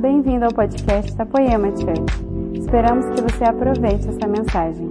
[0.00, 2.58] bem-vindo ao podcast da Poema Church.
[2.58, 4.88] Esperamos que você aproveite essa mensagem.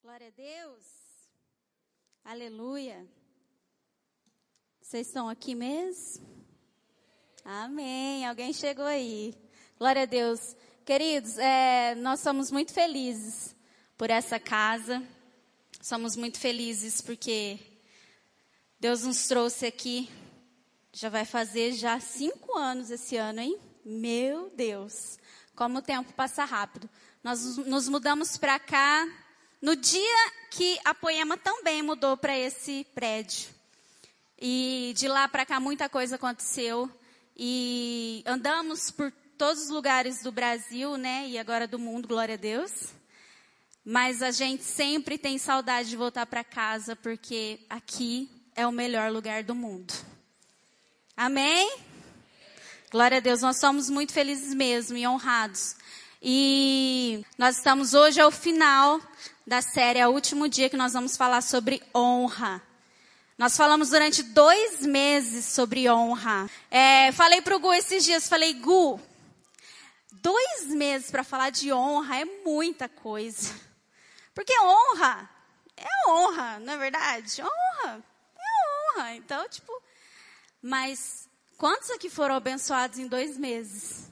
[0.00, 0.86] Glória a Deus.
[2.24, 3.04] Aleluia.
[4.80, 6.24] Vocês estão aqui mesmo?
[7.44, 8.24] Amém.
[8.24, 9.34] Alguém chegou aí.
[9.76, 10.56] Glória a Deus.
[10.84, 13.56] Queridos, é, nós somos muito felizes
[13.98, 15.02] por essa casa.
[15.82, 17.58] Somos muito felizes porque
[18.78, 20.08] Deus nos trouxe aqui
[20.96, 23.58] já vai fazer já cinco anos esse ano, hein?
[23.84, 25.18] Meu Deus,
[25.54, 26.88] como o tempo passa rápido.
[27.22, 29.06] Nós nos mudamos para cá
[29.60, 33.50] no dia que a Poema também mudou para esse prédio.
[34.40, 36.90] E de lá para cá muita coisa aconteceu.
[37.36, 41.28] E andamos por todos os lugares do Brasil, né?
[41.28, 42.94] E agora do mundo, glória a Deus.
[43.84, 49.12] Mas a gente sempre tem saudade de voltar para casa, porque aqui é o melhor
[49.12, 49.92] lugar do mundo.
[51.16, 51.74] Amém?
[52.90, 55.74] Glória a Deus, nós somos muito felizes mesmo e honrados.
[56.20, 59.00] E nós estamos hoje ao final
[59.46, 62.60] da série, é o último dia que nós vamos falar sobre honra.
[63.38, 66.50] Nós falamos durante dois meses sobre honra.
[66.70, 69.00] É, falei para o Gu esses dias, falei, Gu,
[70.12, 73.54] dois meses para falar de honra é muita coisa.
[74.34, 75.30] Porque honra
[75.78, 77.42] é honra, não é verdade?
[77.42, 78.04] Honra
[78.36, 79.14] é honra.
[79.14, 79.72] Então, tipo,
[80.66, 84.10] mas quantos aqui foram abençoados em dois meses?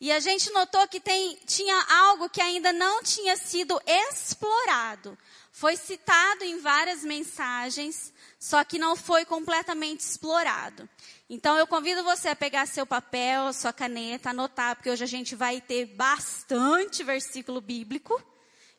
[0.00, 5.16] E a gente notou que tem, tinha algo que ainda não tinha sido explorado.
[5.52, 10.88] Foi citado em várias mensagens, só que não foi completamente explorado.
[11.30, 15.36] Então eu convido você a pegar seu papel, sua caneta, anotar, porque hoje a gente
[15.36, 18.20] vai ter bastante versículo bíblico.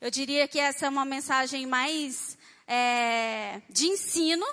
[0.02, 4.45] Eu diria que essa é uma mensagem mais é, de ensino,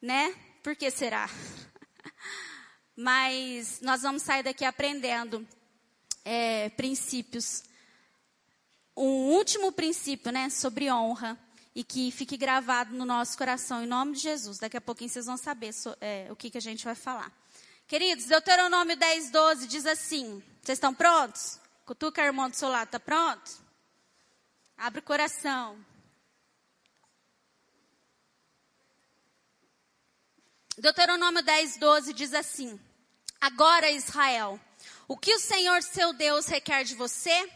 [0.00, 0.43] né?
[0.64, 1.28] Por que será?
[2.96, 5.46] Mas nós vamos sair daqui aprendendo
[6.24, 7.64] é, princípios.
[8.96, 11.38] Um último princípio, né, sobre honra
[11.74, 14.58] e que fique gravado no nosso coração em nome de Jesus.
[14.58, 17.30] Daqui a pouquinho vocês vão saber so, é, o que, que a gente vai falar.
[17.86, 21.60] Queridos, Deuteronômio 10, 12 diz assim: Vocês estão prontos?
[21.84, 23.50] Cutuca a irmã do seu lado, está pronto?
[24.78, 25.76] Abre o coração.
[30.76, 32.78] Deuteronômio 10, 12 diz assim:
[33.40, 34.60] Agora, Israel,
[35.06, 37.48] o que o Senhor seu Deus requer de você?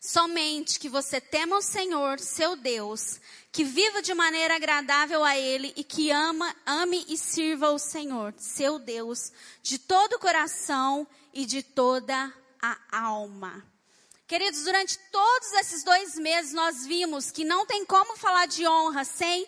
[0.00, 5.72] Somente que você tema o Senhor, seu Deus, que viva de maneira agradável a Ele
[5.76, 9.32] e que ama, ame e sirva o Senhor, seu Deus,
[9.62, 13.64] de todo o coração e de toda a alma.
[14.26, 19.04] Queridos, durante todos esses dois meses nós vimos que não tem como falar de honra
[19.04, 19.46] sem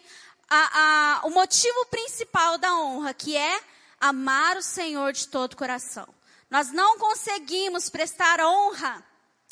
[0.48, 3.60] a, a, o motivo principal da honra, que é
[4.00, 6.06] amar o Senhor de todo o coração.
[6.50, 9.04] Nós não conseguimos prestar honra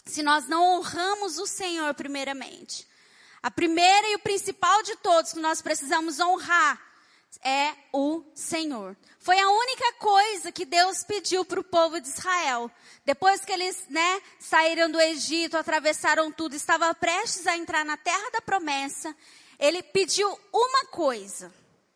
[0.05, 2.87] se nós não honramos o Senhor primeiramente.
[3.43, 6.81] A primeira e o principal de todos que nós precisamos honrar
[7.43, 8.97] é o Senhor.
[9.19, 12.71] Foi a única coisa que Deus pediu para o povo de Israel.
[13.05, 18.31] Depois que eles, né, saíram do Egito, atravessaram tudo, estava prestes a entrar na terra
[18.31, 19.15] da promessa,
[19.63, 21.55] ele pediu uma coisa.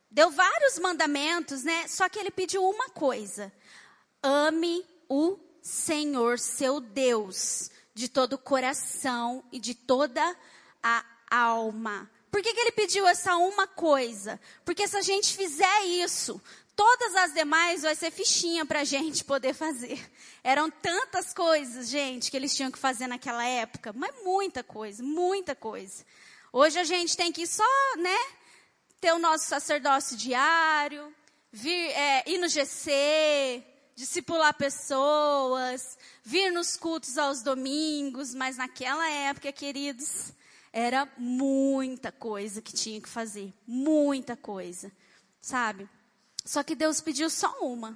[0.09, 1.89] Deu vários mandamentos, né?
[1.89, 3.53] Só que ele pediu uma coisa:
[4.23, 10.23] ame o Senhor, seu Deus, de todo o coração e de toda
[10.81, 12.09] a alma.
[12.31, 14.41] Por que, que ele pediu essa uma coisa?
[14.65, 16.41] Porque se a gente fizer isso,
[16.77, 19.99] todas as demais vai ser fichinha para a gente poder fazer.
[20.45, 25.57] Eram tantas coisas, gente, que eles tinham que fazer naquela época, mas muita coisa, muita
[25.57, 26.05] coisa.
[26.59, 27.63] Hoje a gente tem que só,
[27.99, 28.17] né,
[28.99, 31.15] ter o nosso sacerdócio diário,
[31.53, 33.63] vir, é, ir no GC,
[33.95, 40.33] discipular pessoas, vir nos cultos aos domingos, mas naquela época, queridos,
[40.73, 44.91] era muita coisa que tinha que fazer, muita coisa,
[45.43, 45.87] sabe?
[46.43, 47.95] Só que Deus pediu só uma: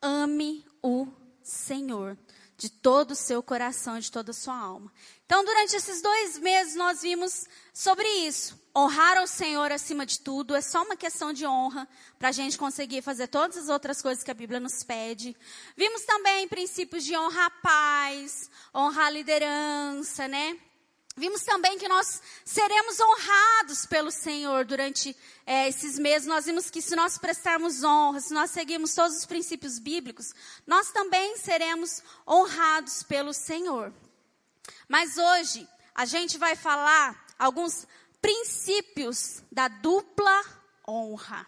[0.00, 1.06] ame o
[1.42, 2.16] Senhor
[2.62, 4.92] de todo o seu coração, de toda a sua alma.
[5.26, 7.44] Então, durante esses dois meses, nós vimos
[7.74, 8.56] sobre isso.
[8.72, 11.88] Honrar ao Senhor acima de tudo é só uma questão de honra
[12.20, 15.36] para a gente conseguir fazer todas as outras coisas que a Bíblia nos pede.
[15.76, 20.56] Vimos também princípios de honrar paz, honrar liderança, né?
[21.14, 25.14] Vimos também que nós seremos honrados pelo Senhor durante
[25.44, 26.26] é, esses meses.
[26.26, 30.32] Nós vimos que se nós prestarmos honra, se nós seguirmos todos os princípios bíblicos,
[30.66, 33.92] nós também seremos honrados pelo Senhor.
[34.88, 37.86] Mas hoje a gente vai falar alguns
[38.20, 40.42] princípios da dupla
[40.88, 41.46] honra.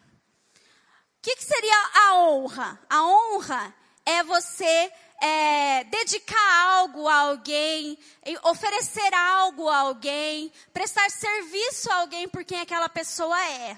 [1.23, 2.79] que, que seria a honra?
[2.91, 3.75] A honra
[4.05, 7.99] é você é, dedicar algo a alguém,
[8.45, 13.77] oferecer algo a alguém, prestar serviço a alguém por quem aquela pessoa é.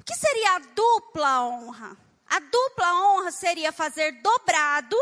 [0.00, 1.96] O que seria a dupla honra?
[2.28, 4.96] A dupla honra seria fazer dobrado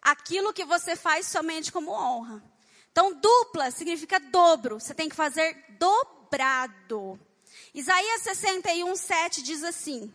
[0.00, 2.42] aquilo que você faz somente como honra.
[2.90, 4.80] Então, dupla significa dobro.
[4.80, 7.18] Você tem que fazer dobrado.
[7.74, 10.12] Isaías 61, 7 diz assim: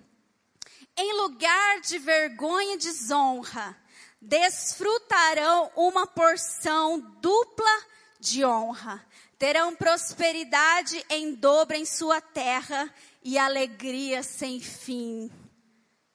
[0.98, 3.78] Em lugar de vergonha e desonra,
[4.24, 7.84] desfrutarão uma porção dupla
[8.20, 9.06] de honra.
[9.38, 12.90] Terão prosperidade em dobro em sua terra
[13.22, 15.30] e alegria sem fim.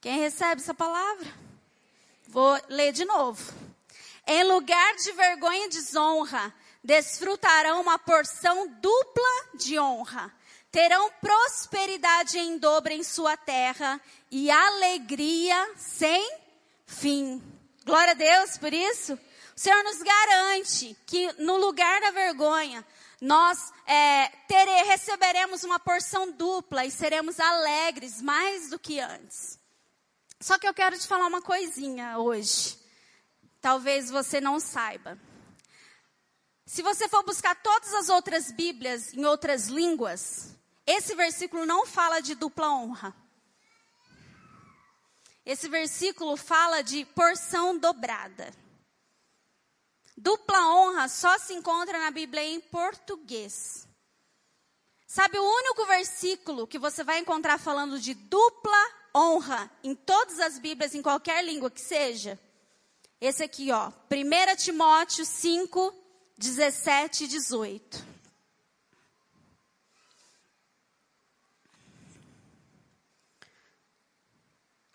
[0.00, 1.26] Quem recebe essa palavra?
[2.26, 3.52] Vou ler de novo.
[4.26, 10.32] Em lugar de vergonha e desonra, desfrutarão uma porção dupla de honra.
[10.70, 14.00] Terão prosperidade em dobro em sua terra
[14.31, 16.38] e alegria sem
[16.87, 17.43] fim.
[17.88, 19.14] Glória a Deus por isso.
[19.14, 19.19] O
[19.58, 22.87] Senhor nos garante que no lugar da vergonha,
[23.19, 29.58] nós é, tere, receberemos uma porção dupla e seremos alegres mais do que antes.
[30.38, 32.79] Só que eu quero te falar uma coisinha hoje.
[33.58, 35.19] Talvez você não saiba.
[36.67, 40.55] Se você for buscar todas as outras Bíblias em outras línguas,
[40.87, 43.17] esse versículo não fala de dupla honra.
[45.48, 48.52] Esse versículo fala de porção dobrada.
[50.14, 53.88] Dupla honra só se encontra na Bíblia em português.
[55.06, 58.76] Sabe o único versículo que você vai encontrar falando de dupla
[59.16, 62.38] honra em todas as Bíblias, em qualquer língua que seja?
[63.18, 63.90] Esse aqui, ó.
[64.10, 65.94] 1 Timóteo 5,
[66.36, 68.07] 17 e 18.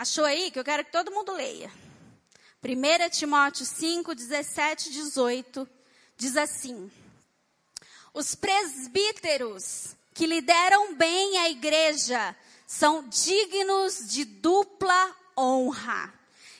[0.03, 0.51] Achou aí?
[0.51, 1.71] Que eu quero que todo mundo leia.
[2.61, 5.69] 1 Timóteo 5, 17 e 18
[6.17, 6.91] diz assim:
[8.13, 12.35] Os presbíteros que lideram bem a igreja
[12.67, 16.13] são dignos de dupla honra,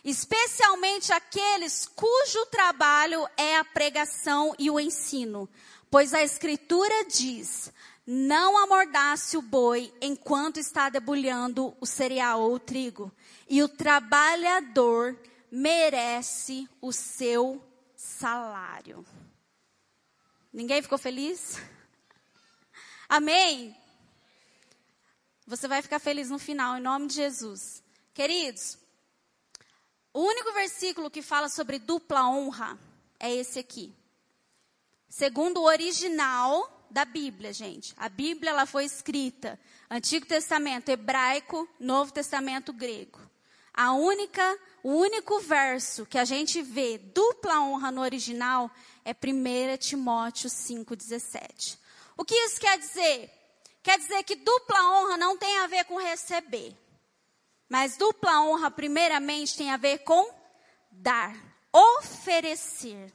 [0.06, 5.50] especialmente aqueles cujo trabalho é a pregação e o ensino,
[5.92, 7.74] pois a Escritura diz:
[8.06, 13.12] não amordace o boi enquanto está debulhando o cereal ou o trigo,
[13.50, 15.18] e o trabalhador
[15.52, 17.64] merece o seu
[17.96, 19.06] salário.
[20.52, 21.58] Ninguém ficou feliz?
[23.08, 23.76] Amém?
[25.46, 27.84] Você vai ficar feliz no final, em nome de Jesus.
[28.14, 28.78] Queridos,
[30.14, 32.78] o único versículo que fala sobre dupla honra
[33.20, 33.94] é esse aqui.
[35.10, 37.94] Segundo o original da Bíblia, gente.
[37.98, 43.20] A Bíblia ela foi escrita Antigo Testamento hebraico, Novo Testamento grego.
[43.74, 48.70] A única, o único verso que a gente vê dupla honra no original
[49.04, 51.80] é 1 Timóteo 5,17.
[52.16, 53.32] O que isso quer dizer?
[53.82, 56.78] Quer dizer que dupla honra não tem a ver com receber.
[57.68, 60.32] Mas dupla honra, primeiramente, tem a ver com
[60.92, 61.36] dar,
[61.72, 63.12] oferecer.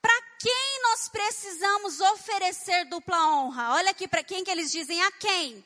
[0.00, 3.74] Para quem nós precisamos oferecer dupla honra?
[3.74, 5.64] Olha aqui para quem que eles dizem a quem?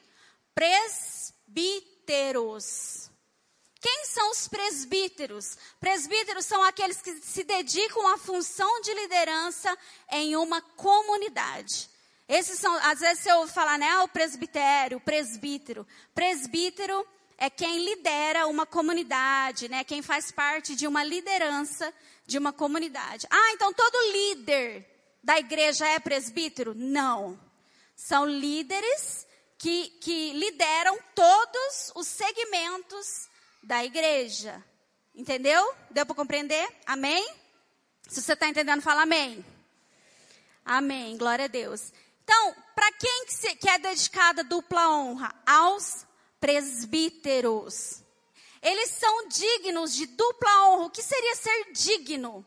[0.55, 3.10] Presbíteros.
[3.81, 5.57] Quem são os presbíteros?
[5.81, 9.77] Presbíteros são aqueles que se dedicam à função de liderança
[10.13, 11.89] em uma comunidade.
[12.29, 15.87] Esses são, às vezes eu falar, né, ah, o presbitério, o presbítero.
[16.15, 17.07] Presbítero
[17.39, 21.93] é quem lidera uma comunidade, né, quem faz parte de uma liderança
[22.27, 23.27] de uma comunidade.
[23.31, 24.87] Ah, então todo líder
[25.25, 26.75] da igreja é presbítero?
[26.77, 27.41] Não.
[27.97, 29.27] São líderes
[29.57, 33.30] que, que lideram todos os segmentos
[33.63, 34.65] da igreja.
[35.15, 35.75] Entendeu?
[35.91, 36.69] Deu para compreender?
[36.87, 37.27] Amém?
[38.09, 39.45] Se você está entendendo, fala amém.
[40.65, 41.17] Amém.
[41.17, 41.93] Glória a Deus.
[42.23, 43.27] Então, para quem
[43.57, 45.35] que, é dedicada dupla honra?
[45.47, 46.07] Aos
[46.39, 48.03] presbíteros.
[48.63, 50.87] Eles são dignos de dupla honra.
[50.87, 52.47] O que seria ser digno?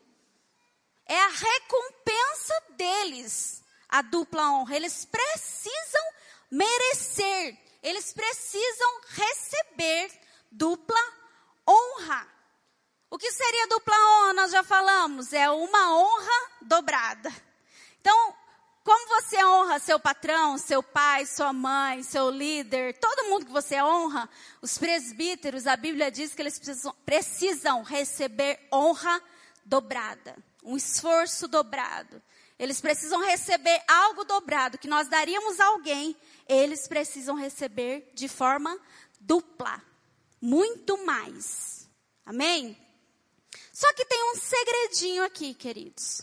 [1.06, 4.76] É a recompensa deles, a dupla honra.
[4.76, 6.02] Eles precisam
[6.50, 10.23] merecer, eles precisam receber
[10.54, 11.00] dupla
[11.68, 12.28] honra.
[13.10, 14.34] O que seria dupla honra?
[14.34, 17.34] Nós já falamos, é uma honra dobrada.
[18.00, 18.36] Então,
[18.84, 23.82] como você honra seu patrão, seu pai, sua mãe, seu líder, todo mundo que você
[23.82, 24.30] honra,
[24.62, 29.22] os presbíteros, a Bíblia diz que eles precisam, precisam receber honra
[29.66, 32.22] dobrada, um esforço dobrado.
[32.60, 36.16] Eles precisam receber algo dobrado que nós daríamos a alguém,
[36.48, 38.78] eles precisam receber de forma
[39.20, 39.82] dupla
[40.44, 41.90] muito mais.
[42.26, 42.78] Amém?
[43.72, 46.22] Só que tem um segredinho aqui, queridos.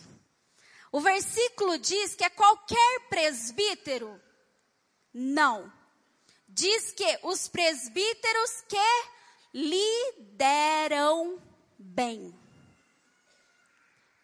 [0.92, 4.20] O versículo diz que é qualquer presbítero?
[5.14, 5.72] Não.
[6.46, 9.08] Diz que os presbíteros que
[9.54, 11.40] lideram
[11.78, 12.38] bem.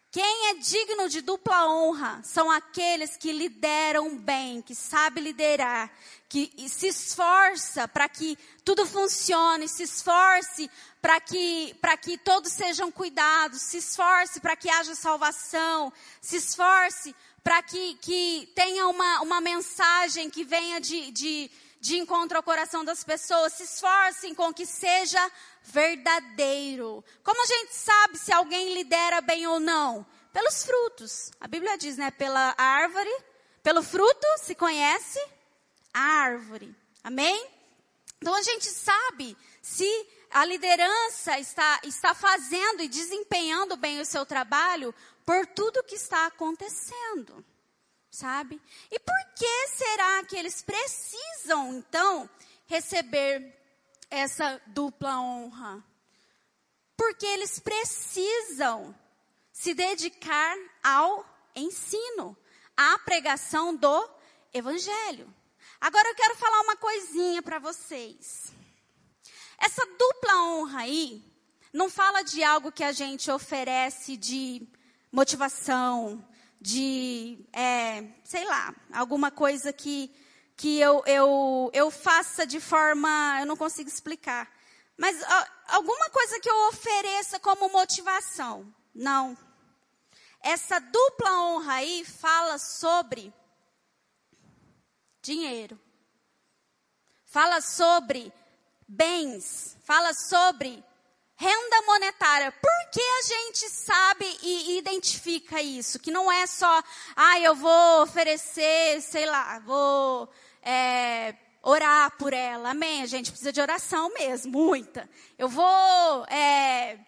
[0.09, 5.91] Quem é digno de dupla honra são aqueles que lideram bem, que sabe liderar,
[6.29, 10.71] que se esforça para que tudo funcione, se esforce
[11.01, 17.61] para que, que todos sejam cuidados, se esforce para que haja salvação, se esforce para
[17.61, 23.03] que, que tenha uma, uma mensagem que venha de, de, de encontro ao coração das
[23.03, 25.31] pessoas, se esforcem com que seja
[25.67, 27.03] verdadeiro.
[27.23, 30.05] Como a gente sabe se alguém lidera bem ou não?
[30.31, 31.31] Pelos frutos.
[31.39, 32.11] A Bíblia diz, né?
[32.11, 33.11] Pela árvore,
[33.61, 35.19] pelo fruto se conhece
[35.93, 36.75] a árvore.
[37.03, 37.49] Amém?
[38.21, 39.87] Então a gente sabe se
[40.31, 44.93] a liderança está, está fazendo e desempenhando bem o seu trabalho
[45.25, 47.45] por tudo que está acontecendo.
[48.09, 48.59] Sabe?
[48.89, 52.29] E por que será que eles precisam, então,
[52.65, 53.56] receber
[54.09, 55.83] essa dupla honra?
[56.95, 58.95] Porque eles precisam
[59.51, 62.35] se dedicar ao ensino,
[62.75, 64.09] à pregação do
[64.53, 65.33] evangelho.
[65.79, 68.51] Agora eu quero falar uma coisinha para vocês.
[69.57, 71.23] Essa dupla honra aí
[71.73, 74.67] não fala de algo que a gente oferece de
[75.11, 76.23] motivação,
[76.59, 80.11] de, é, sei lá, alguma coisa que
[80.57, 84.51] que eu, eu, eu faça de forma, eu não consigo explicar.
[84.97, 85.15] Mas
[85.67, 88.73] alguma coisa que eu ofereça como motivação.
[88.93, 89.37] Não.
[90.41, 93.31] Essa dupla honra aí fala sobre
[95.21, 95.79] dinheiro.
[97.25, 98.33] Fala sobre
[98.87, 99.77] bens.
[99.83, 100.83] Fala sobre
[101.37, 102.51] renda monetária.
[102.51, 105.99] Por que a gente sabe e identifica isso?
[105.99, 106.83] Que não é só,
[107.15, 110.29] ah, eu vou oferecer, sei lá, vou
[110.63, 112.71] é, orar por ela.
[112.71, 113.03] Amém?
[113.03, 115.09] A gente precisa de oração mesmo, muita.
[115.37, 116.25] Eu vou.
[116.27, 116.99] É,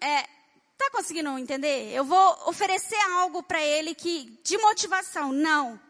[0.00, 0.22] é,
[0.76, 1.92] tá conseguindo entender?
[1.92, 5.32] Eu vou oferecer algo para ele que de motivação.
[5.32, 5.87] Não.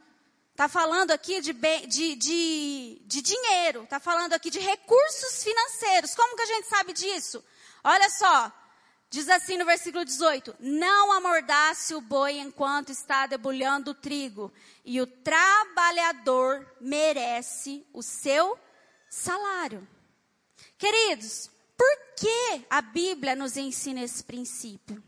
[0.59, 6.17] Está falando aqui de, de, de, de dinheiro, está falando aqui de recursos financeiros.
[6.17, 7.45] Como que a gente sabe disso?
[7.85, 8.53] Olha só,
[9.09, 14.53] Diz assim no versículo 18: Não amordace o boi enquanto está debulhando o trigo,
[14.85, 18.59] e o trabalhador merece o seu
[19.09, 19.87] salário.
[20.77, 25.01] Queridos, por que a Bíblia nos ensina esse princípio?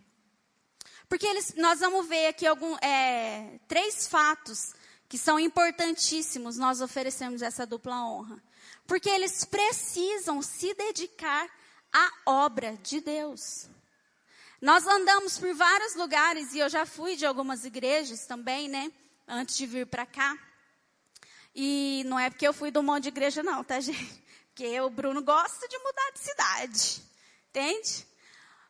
[1.09, 4.79] Porque eles, nós vamos ver aqui algum, é, três fatos
[5.11, 8.41] que são importantíssimos nós oferecemos essa dupla honra.
[8.87, 11.51] Porque eles precisam se dedicar
[11.93, 13.69] à obra de Deus.
[14.61, 18.93] Nós andamos por vários lugares e eu já fui de algumas igrejas também, né?
[19.27, 20.39] Antes de vir para cá.
[21.57, 24.23] E não é porque eu fui de um monte de igreja, não, tá, gente?
[24.47, 27.03] Porque o Bruno gosta de mudar de cidade.
[27.49, 28.07] Entende?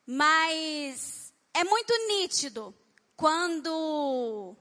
[0.06, 2.74] Mas é muito nítido
[3.14, 4.56] quando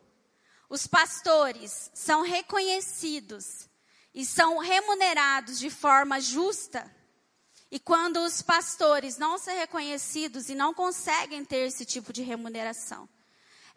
[0.70, 3.68] os pastores são reconhecidos
[4.14, 6.90] e são remunerados de forma justa
[7.72, 13.08] e quando os pastores não são reconhecidos e não conseguem ter esse tipo de remuneração.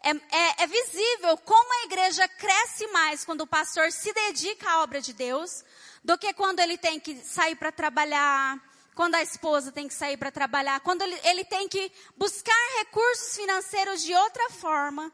[0.05, 4.83] É, é, é, visível como a igreja cresce mais quando o pastor se dedica à
[4.83, 5.63] obra de Deus,
[6.03, 8.61] do que quando ele tem que sair para trabalhar,
[8.97, 13.37] quando a esposa tem que sair para trabalhar, quando ele, ele tem que buscar recursos
[13.37, 15.13] financeiros de outra forma.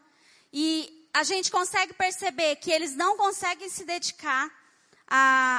[0.51, 4.51] E a gente consegue perceber que eles não conseguem se dedicar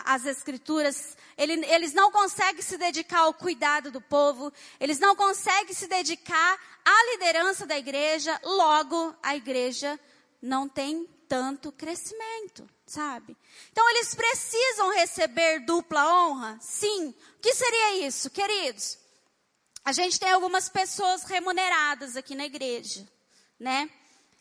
[0.05, 5.73] às escrituras ele, eles não conseguem se dedicar ao cuidado do povo, eles não conseguem
[5.73, 9.97] se dedicar à liderança da igreja, logo a igreja
[10.41, 13.37] não tem tanto crescimento, sabe?
[13.71, 16.57] Então eles precisam receber dupla honra?
[16.59, 17.15] Sim.
[17.37, 18.97] O que seria isso, queridos?
[19.85, 23.07] A gente tem algumas pessoas remuneradas aqui na igreja,
[23.57, 23.89] né?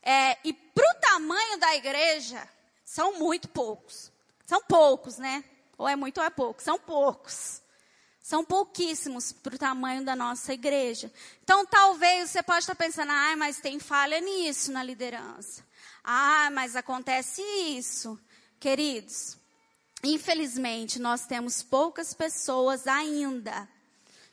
[0.02, 2.48] É, e para o tamanho da igreja,
[2.84, 4.10] são muito poucos.
[4.46, 5.44] São poucos, né?
[5.76, 6.62] Ou é muito ou é pouco?
[6.62, 7.60] São poucos.
[8.20, 11.12] São pouquíssimos para o tamanho da nossa igreja.
[11.42, 15.64] Então, talvez você pode estar pensando, ah, mas tem falha nisso na liderança.
[16.04, 18.18] Ah, mas acontece isso.
[18.60, 19.36] Queridos,
[20.02, 23.68] infelizmente, nós temos poucas pessoas ainda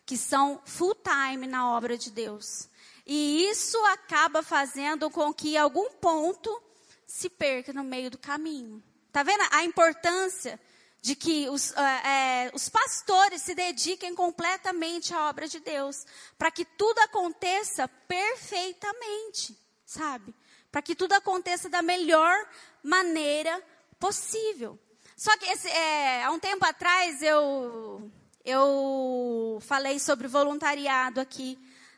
[0.05, 2.67] que são full time na obra de Deus.
[3.05, 6.61] E isso acaba fazendo com que algum ponto
[7.05, 8.83] se perca no meio do caminho.
[9.11, 10.59] Tá vendo a importância
[11.01, 16.03] de que os, é, os pastores se dediquem completamente à obra de Deus,
[16.35, 20.33] para que tudo aconteça perfeitamente, sabe?
[20.71, 22.35] Para que tudo aconteça da melhor
[22.81, 23.63] maneira
[23.99, 24.79] possível.
[25.15, 28.11] Só que esse, é, há um tempo atrás eu,
[28.43, 31.55] eu falei sobre voluntariado aqui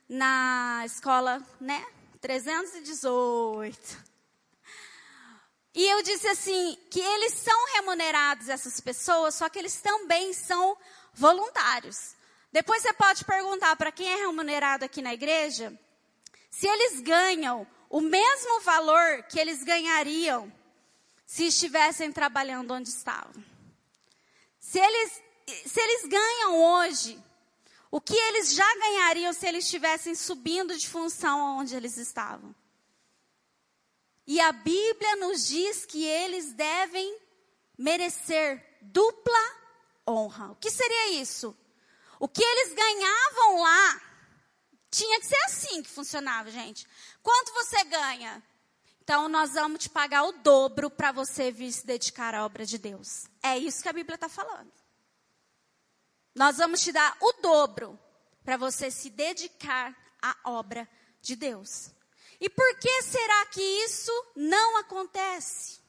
[0.08, 1.86] na escola, né?
[2.22, 4.06] 318.
[5.76, 10.76] E eu disse assim, que eles são remunerados, essas pessoas, só que eles também são
[11.14, 12.16] voluntários.
[12.52, 15.78] Depois você pode perguntar para quem é remunerado aqui na igreja,
[16.50, 20.52] se eles ganham o mesmo valor que eles ganhariam
[21.26, 23.44] se estivessem trabalhando onde estavam.
[24.60, 25.22] Se eles,
[25.66, 27.24] se eles ganham hoje
[27.90, 32.54] o que eles já ganhariam se eles estivessem subindo de função onde eles estavam.
[34.26, 37.18] E a Bíblia nos diz que eles devem
[37.78, 39.40] merecer dupla
[40.08, 40.52] honra.
[40.52, 41.56] O que seria isso?
[42.20, 44.02] O que eles ganhavam lá
[44.92, 46.88] tinha que ser assim que funcionava, gente.
[47.22, 48.44] Quanto você ganha?
[49.02, 52.78] Então nós vamos te pagar o dobro para você vir se dedicar à obra de
[52.78, 53.28] Deus.
[53.42, 54.72] É isso que a Bíblia está falando.
[56.38, 58.00] Nós vamos te dar o dobro
[58.46, 59.92] para você se dedicar
[60.22, 60.88] à obra
[61.20, 61.90] de Deus.
[62.40, 65.80] E por que será que isso não acontece?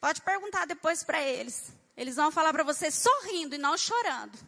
[0.00, 1.70] Pode perguntar depois para eles.
[1.94, 4.38] Eles vão falar para você sorrindo e não chorando.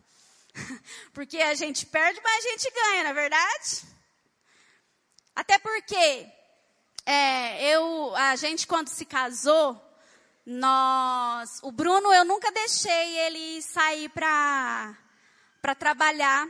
[1.12, 3.82] Porque a gente perde, mas a gente ganha, não é verdade?
[5.34, 6.26] Até porque
[7.04, 9.78] é, eu, a gente quando se casou,
[10.46, 14.96] nós, o Bruno, eu nunca deixei ele sair para
[15.60, 16.46] para trabalhar,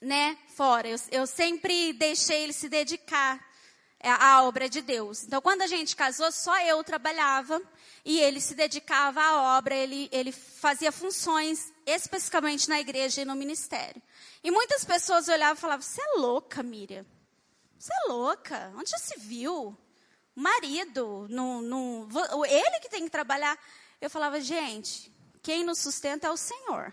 [0.00, 0.88] né, fora.
[0.88, 3.40] Eu, eu sempre deixei ele se dedicar
[4.00, 5.22] a obra de Deus.
[5.22, 7.62] Então, quando a gente casou, só eu trabalhava
[8.04, 13.36] e ele se dedicava à obra, ele, ele fazia funções especificamente na igreja e no
[13.36, 14.02] ministério.
[14.42, 17.06] E muitas pessoas olhavam e falavam: Você é louca, Miriam?
[17.78, 18.72] Você é louca?
[18.76, 19.76] Onde já se viu?
[20.36, 22.08] Marido, no, no,
[22.44, 23.58] ele que tem que trabalhar.
[23.98, 25.10] Eu falava: Gente,
[25.42, 26.92] quem nos sustenta é o Senhor.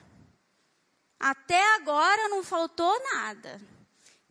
[1.20, 3.62] Até agora não faltou nada.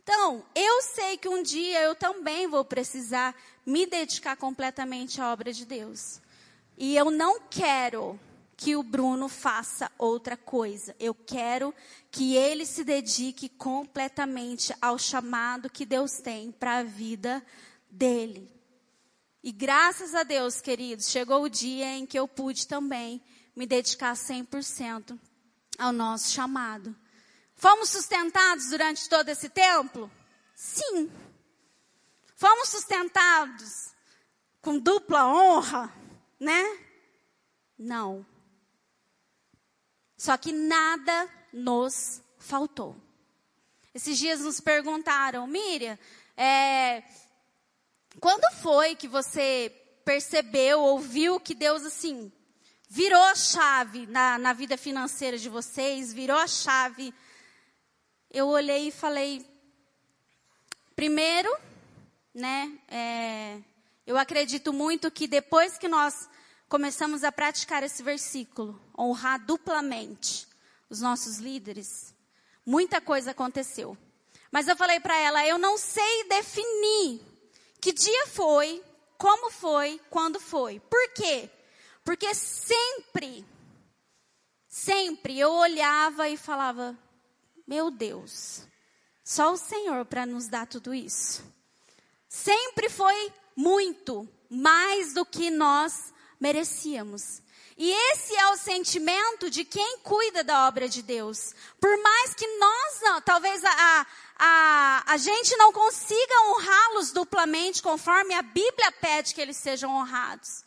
[0.03, 5.53] Então, eu sei que um dia eu também vou precisar me dedicar completamente à obra
[5.53, 6.21] de Deus.
[6.77, 8.19] E eu não quero
[8.57, 10.95] que o Bruno faça outra coisa.
[11.01, 11.75] Eu quero
[12.11, 17.45] que ele se dedique completamente ao chamado que Deus tem para a vida
[17.91, 18.52] dele.
[19.43, 23.21] E graças a Deus, queridos, chegou o dia em que eu pude também
[23.57, 25.19] me dedicar 100%
[25.79, 26.95] ao nosso chamado.
[27.57, 30.11] Fomos sustentados durante todo esse tempo?
[30.55, 31.11] Sim.
[32.37, 33.93] Fomos sustentados
[34.61, 35.93] com dupla honra,
[36.39, 36.79] né?
[37.77, 38.25] Não.
[40.17, 42.97] Só que nada nos faltou.
[43.93, 45.99] Esses dias nos perguntaram, Miriam,
[46.37, 47.03] é,
[48.21, 49.71] quando foi que você
[50.05, 52.33] percebeu, ouviu que Deus assim
[52.89, 57.15] virou a chave na, na vida financeira de vocês, virou a chave
[58.33, 59.47] eu olhei e falei,
[60.97, 61.55] primeiro,
[62.35, 63.59] né, é,
[64.07, 66.31] eu acredito muito que depois que nós
[66.67, 70.49] começamos a praticar esse versículo, honrar duplamente
[70.89, 72.15] os nossos líderes,
[72.65, 73.99] muita coisa aconteceu.
[74.51, 77.21] Mas eu falei para ela, eu não sei definir
[77.83, 78.81] que dia foi,
[79.19, 80.79] como foi, quando foi.
[80.79, 81.51] Por quê?
[82.05, 83.45] Porque sempre,
[84.69, 86.97] sempre eu olhava e falava,
[87.67, 88.63] meu Deus,
[89.25, 91.45] só o Senhor para nos dar tudo isso.
[92.29, 97.43] Sempre foi muito mais do que nós merecíamos.
[97.77, 101.53] E esse é o sentimento de quem cuida da obra de Deus.
[101.81, 104.07] Por mais que nós não, talvez a,
[104.39, 110.65] a, a gente não consiga honrá-los duplamente, conforme a Bíblia pede que eles sejam honrados.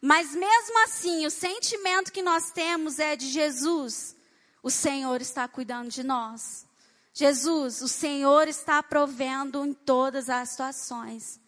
[0.00, 4.16] Mas mesmo assim, o sentimento que nós temos é de Jesus
[4.62, 6.64] o Senhor está cuidando de nós.
[7.12, 11.40] Jesus, o Senhor está provendo em todas as situações.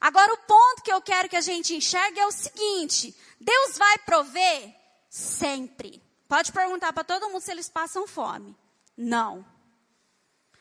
[0.00, 3.98] Agora, o ponto que eu quero que a gente enxergue é o seguinte: Deus vai
[3.98, 4.76] prover
[5.08, 6.00] sempre.
[6.28, 8.54] Pode perguntar para todo mundo se eles passam fome.
[8.96, 9.44] Não.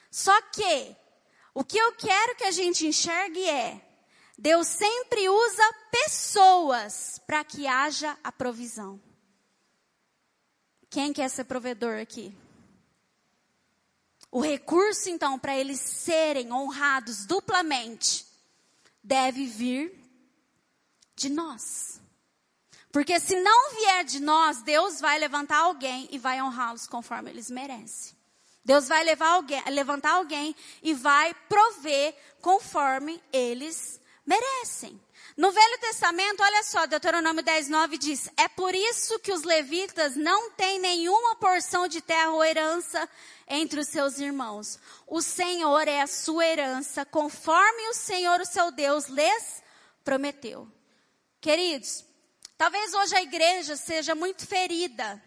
[0.09, 0.95] Só que,
[1.53, 3.81] o que eu quero que a gente enxergue é:
[4.37, 9.01] Deus sempre usa pessoas para que haja a provisão.
[10.89, 12.35] Quem quer ser provedor aqui?
[14.31, 18.25] O recurso, então, para eles serem honrados duplamente,
[19.03, 19.97] deve vir
[21.15, 22.01] de nós.
[22.91, 27.49] Porque se não vier de nós, Deus vai levantar alguém e vai honrá-los conforme eles
[27.49, 28.16] merecem.
[28.67, 30.53] Deus vai alguém, levantar alguém
[30.83, 34.99] e vai prover conforme eles merecem.
[35.37, 40.17] No Velho Testamento, olha só, Deuteronômio 10, 9 diz: É por isso que os levitas
[40.17, 43.07] não têm nenhuma porção de terra ou herança
[43.47, 44.77] entre os seus irmãos.
[45.07, 49.63] O Senhor é a sua herança, conforme o Senhor, o seu Deus, lhes
[50.03, 50.67] prometeu.
[51.39, 52.03] Queridos,
[52.57, 55.23] talvez hoje a igreja seja muito ferida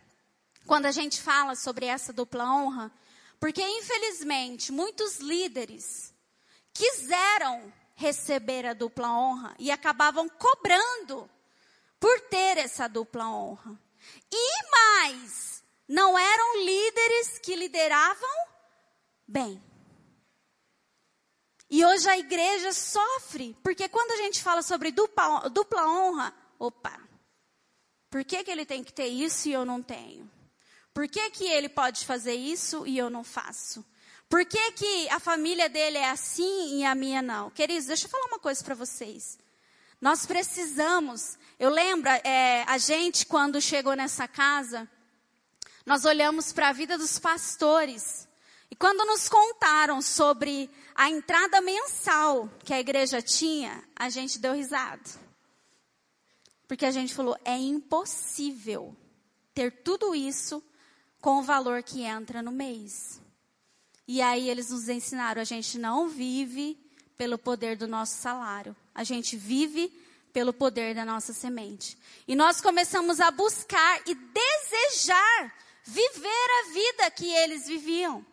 [0.66, 2.92] quando a gente fala sobre essa dupla honra,
[3.40, 6.14] porque infelizmente muitos líderes
[6.72, 11.28] quiseram receber a dupla honra e acabavam cobrando
[11.98, 13.78] por ter essa dupla honra.
[14.30, 18.46] E mais, não eram líderes que lideravam
[19.26, 19.62] bem.
[21.68, 27.00] E hoje a igreja sofre, porque quando a gente fala sobre dupla, dupla honra, opa,
[28.10, 30.28] por que, que ele tem que ter isso e eu não tenho?
[31.00, 33.82] Por que, que ele pode fazer isso e eu não faço?
[34.28, 37.48] Por que, que a família dele é assim e a minha não?
[37.48, 39.38] Queridos, deixa eu falar uma coisa para vocês.
[39.98, 41.38] Nós precisamos.
[41.58, 44.86] Eu lembro, é, a gente, quando chegou nessa casa,
[45.86, 48.28] nós olhamos para a vida dos pastores.
[48.70, 54.52] E quando nos contaram sobre a entrada mensal que a igreja tinha, a gente deu
[54.52, 55.00] risada.
[56.68, 58.94] Porque a gente falou: é impossível
[59.54, 60.62] ter tudo isso
[61.20, 63.20] com o valor que entra no mês.
[64.06, 66.78] E aí eles nos ensinaram: a gente não vive
[67.16, 69.88] pelo poder do nosso salário, a gente vive
[70.32, 71.98] pelo poder da nossa semente.
[72.26, 75.54] E nós começamos a buscar e desejar
[75.84, 78.24] viver a vida que eles viviam.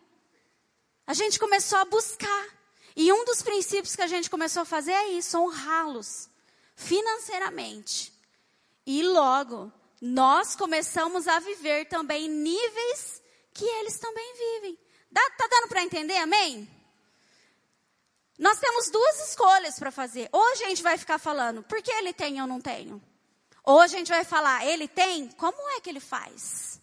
[1.06, 2.46] A gente começou a buscar.
[2.94, 6.28] E um dos princípios que a gente começou a fazer é isso, honrá-los
[6.74, 8.12] financeiramente.
[8.86, 14.78] E logo, nós começamos a viver também níveis que eles também vivem.
[15.10, 16.68] Dá, tá dando para entender, amém?
[18.38, 20.28] Nós temos duas escolhas para fazer.
[20.30, 23.02] Ou a gente vai ficar falando, por que ele tem ou não tenho?
[23.64, 26.80] Ou a gente vai falar, ele tem, como é que ele faz?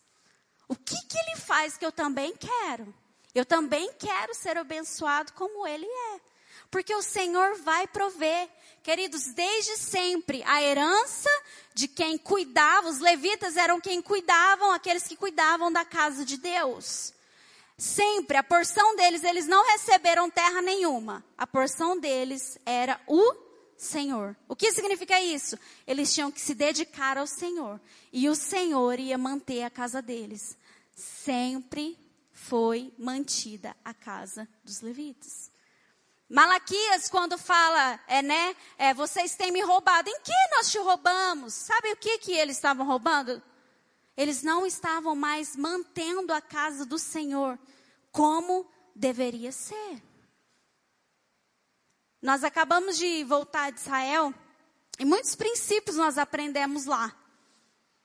[0.68, 2.94] O que, que ele faz que eu também quero?
[3.34, 6.22] Eu também quero ser abençoado como ele é.
[6.76, 8.50] Porque o Senhor vai prover.
[8.84, 11.30] Queridos, desde sempre, a herança
[11.74, 17.14] de quem cuidava, os levitas eram quem cuidavam, aqueles que cuidavam da casa de Deus.
[17.78, 21.24] Sempre, a porção deles, eles não receberam terra nenhuma.
[21.38, 23.34] A porção deles era o
[23.78, 24.36] Senhor.
[24.46, 25.58] O que significa isso?
[25.88, 27.80] Eles tinham que se dedicar ao Senhor.
[28.12, 30.58] E o Senhor ia manter a casa deles.
[30.94, 31.98] Sempre
[32.34, 35.55] foi mantida a casa dos levitas.
[36.30, 41.54] Malaquias, quando fala, é, né, é, vocês têm me roubado, em que nós te roubamos?
[41.54, 43.42] Sabe o que, que eles estavam roubando?
[44.18, 47.60] Eles não estavam mais mantendo a casa do Senhor
[48.12, 50.02] como deveria ser.
[52.22, 54.34] Nós acabamos de voltar de Israel
[54.98, 57.16] e muitos princípios nós aprendemos lá.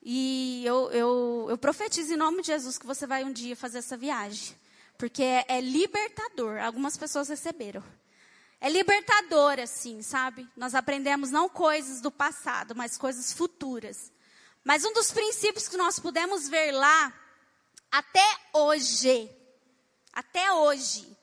[0.02, 3.78] E eu, eu, eu profetizo em nome de Jesus que você vai um dia fazer
[3.78, 4.56] essa viagem.
[4.98, 6.58] Porque é, é libertador.
[6.58, 7.82] Algumas pessoas receberam.
[8.60, 10.46] É libertador, assim, sabe?
[10.54, 14.12] Nós aprendemos não coisas do passado, mas coisas futuras.
[14.62, 17.12] Mas um dos princípios que nós pudemos ver lá,
[17.90, 19.30] até hoje,
[20.12, 21.16] até hoje,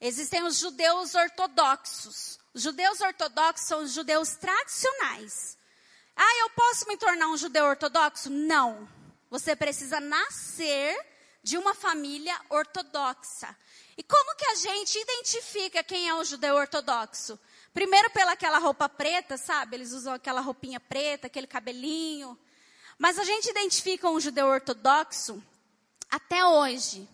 [0.00, 2.38] existem os judeus ortodoxos.
[2.54, 5.58] Os judeus ortodoxos são os judeus tradicionais.
[6.14, 8.30] Ah, eu posso me tornar um judeu ortodoxo?
[8.30, 8.88] Não.
[9.28, 10.96] Você precisa nascer
[11.42, 13.54] de uma família ortodoxa.
[13.96, 17.38] E como que a gente identifica quem é um judeu ortodoxo?
[17.72, 19.76] Primeiro pela aquela roupa preta, sabe?
[19.76, 22.38] Eles usam aquela roupinha preta, aquele cabelinho.
[22.98, 25.42] Mas a gente identifica um judeu ortodoxo
[26.10, 27.08] até hoje.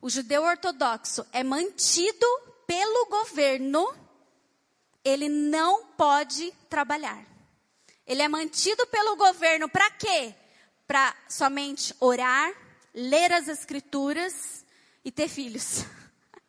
[0.00, 2.26] O judeu ortodoxo é mantido
[2.66, 3.94] pelo governo,
[5.04, 7.24] ele não pode trabalhar.
[8.06, 10.34] Ele é mantido pelo governo para quê?
[10.86, 12.52] Para somente orar,
[12.94, 14.64] ler as escrituras
[15.04, 15.84] e ter filhos.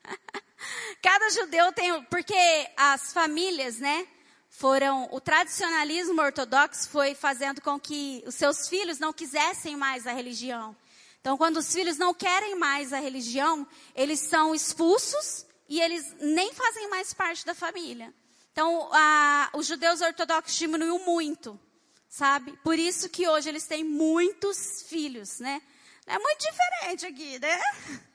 [1.02, 2.36] Cada judeu tem, porque
[2.76, 4.08] as famílias, né,
[4.50, 10.13] foram, o tradicionalismo ortodoxo foi fazendo com que os seus filhos não quisessem mais a
[10.13, 10.76] religião.
[11.20, 16.54] Então, quando os filhos não querem mais a religião, eles são expulsos e eles nem
[16.54, 18.13] fazem mais parte da família.
[18.52, 21.60] Então, a, os judeus ortodoxos diminuiu muito,
[22.08, 22.58] sabe?
[22.63, 25.62] Por isso que hoje eles têm muitos filhos, né?
[26.06, 27.60] É muito diferente aqui, né?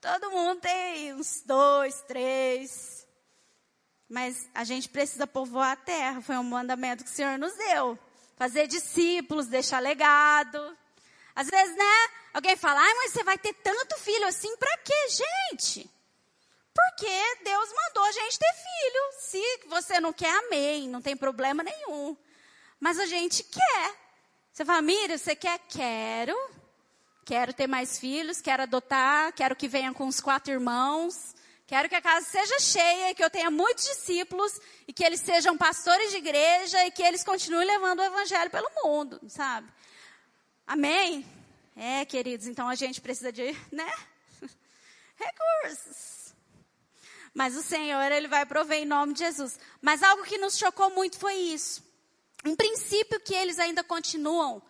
[0.00, 3.06] Todo mundo tem uns dois, três,
[4.08, 7.98] mas a gente precisa povoar a terra, foi um mandamento que o Senhor nos deu.
[8.34, 10.78] fazer discípulos, deixar legado.
[11.34, 12.08] Às vezes, né?
[12.32, 15.90] Alguém fala, ai, mas você vai ter tanto filho assim, para quê, gente?
[16.74, 19.12] Porque Deus mandou a gente ter filho.
[19.18, 22.16] Se você não quer, amém, não tem problema nenhum.
[22.78, 23.94] Mas a gente quer.
[24.50, 25.58] Você fala, Mira, você quer?
[25.68, 26.34] Quero.
[27.30, 31.32] Quero ter mais filhos, quero adotar, quero que venha com os quatro irmãos.
[31.64, 35.56] Quero que a casa seja cheia, que eu tenha muitos discípulos e que eles sejam
[35.56, 39.68] pastores de igreja e que eles continuem levando o evangelho pelo mundo, sabe?
[40.66, 41.24] Amém?
[41.76, 43.88] É, queridos, então a gente precisa de, né?
[45.14, 46.34] Recursos.
[47.32, 49.56] Mas o Senhor, Ele vai prover em nome de Jesus.
[49.80, 51.80] Mas algo que nos chocou muito foi isso.
[52.44, 54.60] Um princípio que eles ainda continuam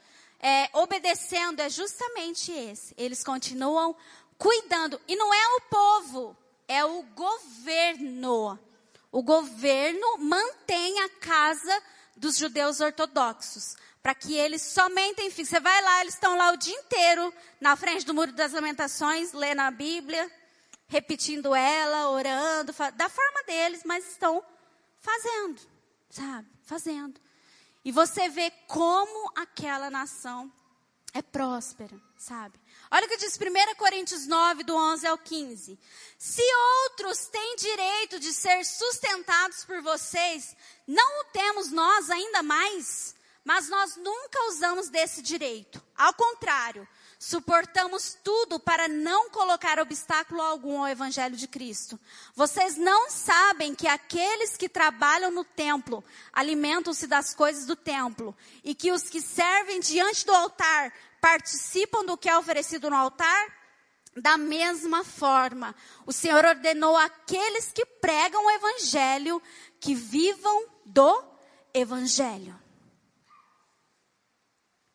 [0.40, 2.94] é, obedecendo é justamente esse.
[2.96, 3.94] Eles continuam
[4.38, 5.00] cuidando.
[5.06, 6.36] E não é o povo
[6.70, 8.56] é o governo.
[9.10, 11.82] O governo mantém a casa
[12.16, 16.56] dos judeus ortodoxos, para que eles somente, enfim, você vai lá, eles estão lá o
[16.56, 20.30] dia inteiro na frente do muro das lamentações, lendo a Bíblia,
[20.86, 24.40] repetindo ela, orando, da forma deles, mas estão
[25.00, 25.60] fazendo,
[26.08, 26.48] sabe?
[26.62, 27.20] Fazendo.
[27.90, 30.48] E você vê como aquela nação
[31.12, 32.56] é próspera, sabe?
[32.88, 35.76] Olha o que diz 1 Coríntios 9, do 11 ao 15.
[36.16, 36.42] Se
[36.84, 43.16] outros têm direito de ser sustentados por vocês, não o temos nós ainda mais?
[43.44, 45.82] Mas nós nunca usamos desse direito.
[45.96, 46.86] Ao contrário,
[47.20, 52.00] suportamos tudo para não colocar obstáculo algum ao Evangelho de Cristo.
[52.34, 56.02] Vocês não sabem que aqueles que trabalham no templo
[56.32, 62.16] alimentam-se das coisas do templo, e que os que servem diante do altar participam do
[62.16, 63.60] que é oferecido no altar?
[64.16, 69.42] Da mesma forma, o Senhor ordenou àqueles que pregam o Evangelho
[69.78, 71.22] que vivam do
[71.74, 72.58] Evangelho.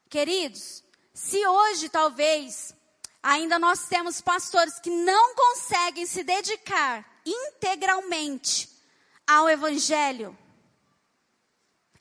[0.09, 0.84] Queridos,
[1.15, 2.75] se hoje talvez
[3.23, 8.69] ainda nós temos pastores que não conseguem se dedicar integralmente
[9.25, 10.37] ao Evangelho,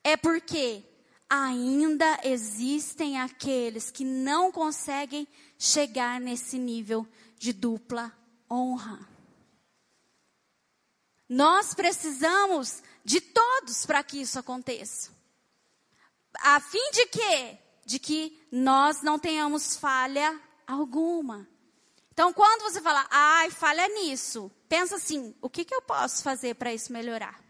[0.02, 0.82] é porque
[1.30, 7.06] ainda existem aqueles que não conseguem chegar nesse nível
[7.38, 8.12] de dupla
[8.50, 9.08] honra.
[11.28, 15.12] Nós precisamos de todos para que isso aconteça.
[16.40, 17.63] A fim de quê?
[17.84, 21.46] De que nós não tenhamos falha alguma.
[22.12, 26.54] Então, quando você fala, ai, falha nisso, pensa assim: o que, que eu posso fazer
[26.54, 27.42] para isso melhorar?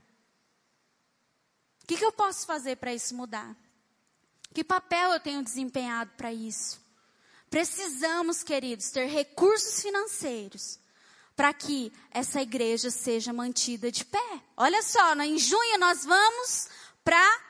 [1.83, 3.55] O que, que eu posso fazer para isso mudar?
[4.55, 6.81] Que papel eu tenho desempenhado para isso?
[7.51, 10.79] Precisamos, queridos, ter recursos financeiros
[11.37, 14.43] para que essa igreja seja mantida de pé.
[14.57, 16.69] Olha só, em junho nós vamos
[17.05, 17.41] para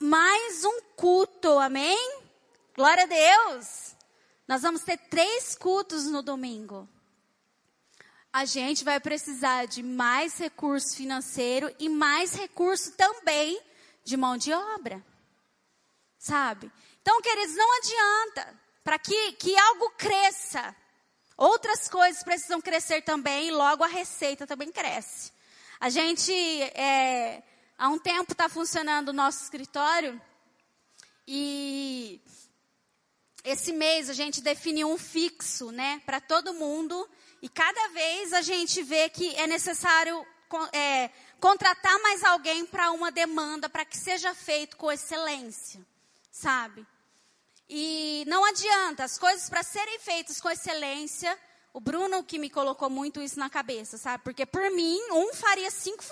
[0.00, 2.25] mais um culto, amém?
[2.76, 3.96] Glória a Deus!
[4.46, 6.88] Nós vamos ter três cultos no domingo.
[8.32, 13.60] A gente vai precisar de mais recurso financeiro e mais recurso também
[14.04, 15.02] de mão de obra
[16.26, 16.70] sabe?
[17.00, 18.60] Então, queridos, não adianta.
[18.82, 20.74] Para que, que algo cresça,
[21.36, 25.32] outras coisas precisam crescer também, e logo a receita também cresce.
[25.80, 27.42] A gente, é,
[27.78, 30.20] há um tempo está funcionando o nosso escritório,
[31.26, 32.20] e
[33.46, 37.08] esse mês a gente definiu um fixo, né, para todo mundo,
[37.40, 40.26] e cada vez a gente vê que é necessário
[40.72, 45.80] é, contratar mais alguém para uma demanda, para que seja feito com excelência
[46.36, 46.86] sabe?
[47.68, 51.36] E não adianta, as coisas para serem feitas com excelência,
[51.72, 54.22] o Bruno que me colocou muito isso na cabeça, sabe?
[54.22, 56.04] Porque por mim, um faria cinco,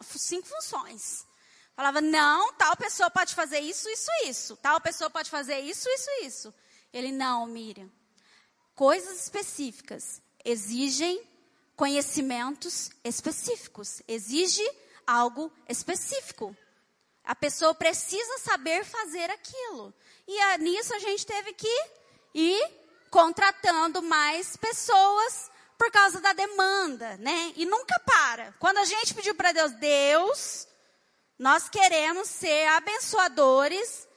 [0.00, 1.26] cinco funções.
[1.74, 4.56] Falava, não, tal pessoa pode fazer isso, isso, isso.
[4.56, 6.54] Tal pessoa pode fazer isso, isso, isso.
[6.92, 7.90] Ele, não, Miriam.
[8.74, 11.22] Coisas específicas exigem
[11.76, 14.02] conhecimentos específicos.
[14.06, 14.68] Exige
[15.06, 16.56] algo específico.
[17.24, 19.94] A pessoa precisa saber fazer aquilo.
[20.26, 21.90] E a, nisso a gente teve que
[22.34, 22.70] ir
[23.10, 27.52] contratando mais pessoas por causa da demanda, né?
[27.56, 28.54] E nunca para.
[28.58, 30.68] Quando a gente pediu para Deus, Deus,
[31.38, 34.08] nós queremos ser abençoadores,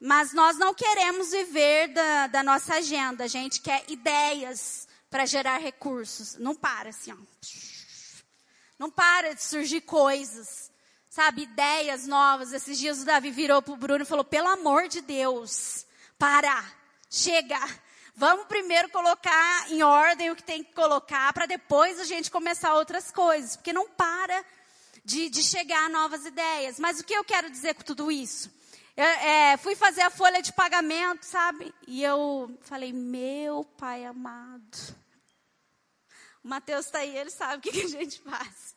[0.00, 3.24] mas nós não queremos viver da, da nossa agenda.
[3.24, 6.36] A gente quer ideias para gerar recursos.
[6.36, 7.16] Não para assim, ó.
[8.78, 10.68] Não para de surgir coisas
[11.18, 12.52] sabe, ideias novas.
[12.52, 15.84] Esses dias o Davi virou para o Bruno e falou: pelo amor de Deus,
[16.16, 16.64] para,
[17.10, 17.58] chega.
[18.14, 22.74] Vamos primeiro colocar em ordem o que tem que colocar, para depois a gente começar
[22.74, 24.44] outras coisas, porque não para
[25.04, 26.80] de, de chegar novas ideias.
[26.80, 28.50] Mas o que eu quero dizer com tudo isso?
[28.98, 31.72] Eu, é, fui fazer a folha de pagamento, sabe?
[31.86, 34.76] E eu falei, meu pai amado.
[36.42, 38.74] O Mateus está aí, ele sabe o que, que a gente faz.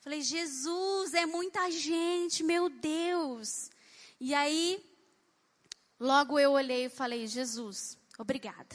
[0.00, 3.70] Falei, Jesus, é muita gente, meu Deus.
[4.20, 4.84] E aí,
[6.00, 8.74] logo eu olhei e falei, Jesus, obrigada.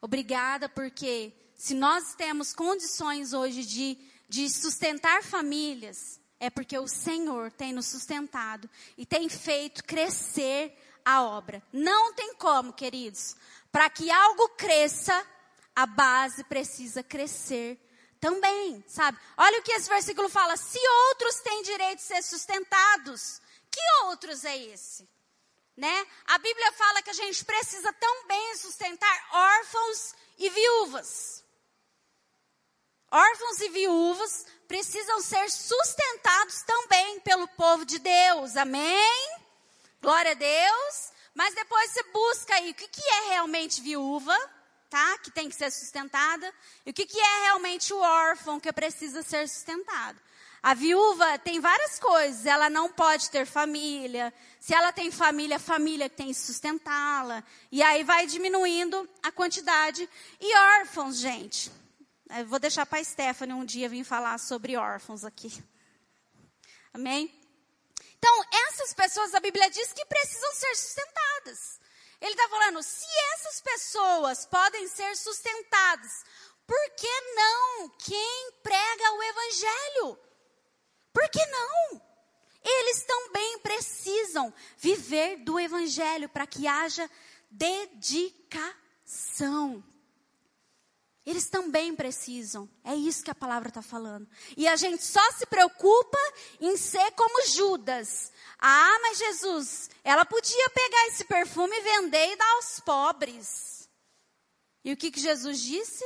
[0.00, 7.50] Obrigada porque se nós temos condições hoje de, de sustentar famílias, é porque o Senhor
[7.52, 11.62] tem nos sustentado e tem feito crescer a obra.
[11.72, 13.36] Não tem como, queridos.
[13.72, 15.26] Para que algo cresça,
[15.74, 17.80] a base precisa crescer
[18.20, 19.18] também, sabe?
[19.36, 20.78] Olha o que esse versículo fala: se
[21.08, 25.08] outros têm direito de ser sustentados, que outros é esse?
[25.76, 26.06] Né?
[26.26, 31.42] A Bíblia fala que a gente precisa também sustentar órfãos e viúvas.
[33.10, 38.56] Órfãos e viúvas precisam ser sustentados também pelo povo de Deus.
[38.56, 39.38] Amém?
[40.02, 41.12] Glória a Deus.
[41.32, 44.36] Mas depois você busca aí o que, que é realmente viúva,
[44.90, 45.16] tá?
[45.18, 46.52] Que tem que ser sustentada.
[46.84, 50.18] E o que, que é realmente o órfão que precisa ser sustentado.
[50.60, 52.44] A viúva tem várias coisas.
[52.44, 54.34] Ela não pode ter família.
[54.58, 57.44] Se ela tem família, a família tem que sustentá-la.
[57.70, 60.08] E aí vai diminuindo a quantidade.
[60.40, 61.83] E órfãos, gente.
[62.30, 65.62] Eu vou deixar para a Stephanie um dia vir falar sobre órfãos aqui.
[66.92, 67.32] Amém?
[68.16, 71.80] Então, essas pessoas, a Bíblia diz que precisam ser sustentadas.
[72.20, 76.24] Ele está falando, se essas pessoas podem ser sustentadas,
[76.66, 80.18] por que não quem prega o Evangelho?
[81.12, 82.00] Por que não?
[82.64, 87.10] Eles também precisam viver do Evangelho para que haja
[87.50, 88.74] dedicação.
[91.26, 92.68] Eles também precisam.
[92.84, 94.28] É isso que a palavra está falando.
[94.56, 96.18] E a gente só se preocupa
[96.60, 98.30] em ser como Judas.
[98.58, 103.88] Ah, mas Jesus, ela podia pegar esse perfume e vender e dar aos pobres.
[104.84, 106.04] E o que, que Jesus disse?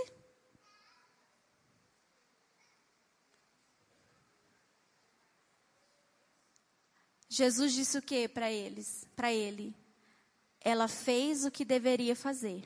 [7.29, 9.05] Jesus disse o que para eles?
[9.17, 9.75] Para ele?
[10.61, 12.63] Ela fez o que deveria fazer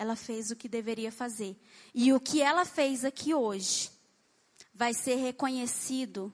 [0.00, 1.54] ela fez o que deveria fazer.
[1.94, 3.90] E o que ela fez aqui hoje
[4.72, 6.32] vai ser reconhecido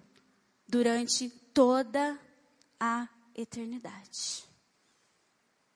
[0.68, 2.16] durante toda
[2.78, 4.44] a eternidade.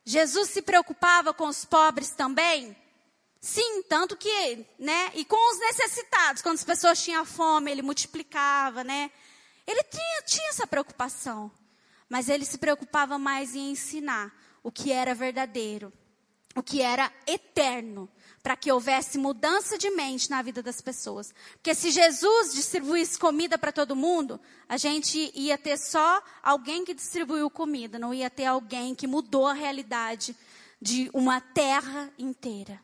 [0.05, 2.77] Jesus se preocupava com os pobres também?
[3.41, 5.11] Sim, tanto que, né?
[5.15, 9.11] E com os necessitados, quando as pessoas tinham fome, ele multiplicava, né?
[9.67, 11.51] Ele tinha, tinha essa preocupação.
[12.09, 15.93] Mas ele se preocupava mais em ensinar o que era verdadeiro
[16.55, 18.09] o que era eterno,
[18.43, 21.33] para que houvesse mudança de mente na vida das pessoas.
[21.55, 26.95] Porque se Jesus distribuísse comida para todo mundo, a gente ia ter só alguém que
[26.95, 30.35] distribuiu comida, não ia ter alguém que mudou a realidade
[30.81, 32.81] de uma terra inteira,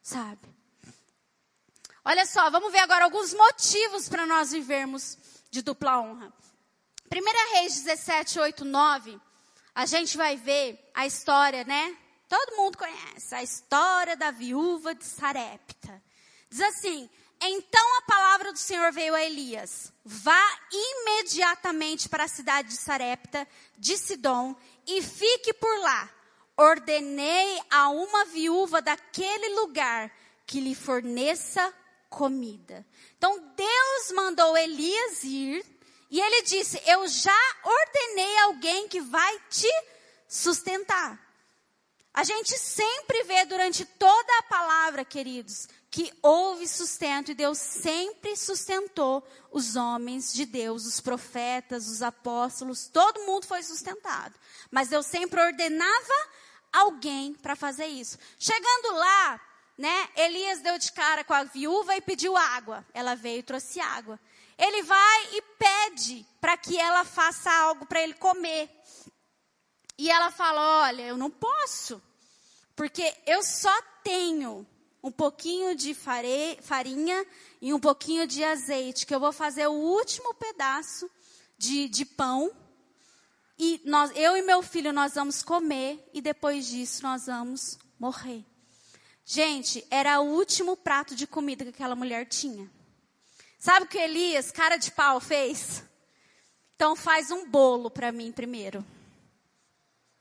[0.00, 0.48] sabe?
[2.04, 5.18] Olha só, vamos ver agora alguns motivos para nós vivermos
[5.50, 6.32] de dupla honra.
[7.12, 9.20] 1 Reis 17, 8, 9,
[9.74, 11.96] a gente vai ver a história, né?
[12.32, 16.02] Todo mundo conhece a história da viúva de Sarepta.
[16.48, 17.10] Diz assim:
[17.42, 20.42] Então a palavra do Senhor veio a Elias: Vá
[20.72, 26.08] imediatamente para a cidade de Sarepta, de Sidom, e fique por lá.
[26.56, 30.10] Ordenei a uma viúva daquele lugar
[30.46, 31.70] que lhe forneça
[32.08, 32.82] comida.
[33.18, 35.62] Então Deus mandou Elias ir
[36.10, 39.68] e ele disse: Eu já ordenei alguém que vai te
[40.26, 41.21] sustentar.
[42.14, 48.36] A gente sempre vê durante toda a palavra, queridos, que houve sustento e Deus sempre
[48.36, 54.34] sustentou os homens de Deus, os profetas, os apóstolos, todo mundo foi sustentado.
[54.70, 56.28] Mas Deus sempre ordenava
[56.72, 58.18] alguém para fazer isso.
[58.38, 59.40] Chegando lá,
[59.78, 62.84] né, Elias deu de cara com a viúva e pediu água.
[62.92, 64.20] Ela veio e trouxe água.
[64.58, 68.70] Ele vai e pede para que ela faça algo para ele comer.
[69.98, 72.02] E ela fala: Olha, eu não posso,
[72.74, 74.66] porque eu só tenho
[75.02, 77.26] um pouquinho de farinha
[77.60, 81.10] e um pouquinho de azeite, que eu vou fazer o último pedaço
[81.58, 82.52] de, de pão.
[83.58, 88.44] E nós, eu e meu filho, nós vamos comer e depois disso nós vamos morrer.
[89.24, 92.70] Gente, era o último prato de comida que aquela mulher tinha.
[93.58, 95.84] Sabe o que Elias, cara de pau, fez?
[96.74, 98.84] Então faz um bolo para mim primeiro.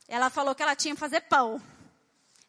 [0.08, 1.62] Ela falou que ela tinha que fazer pão.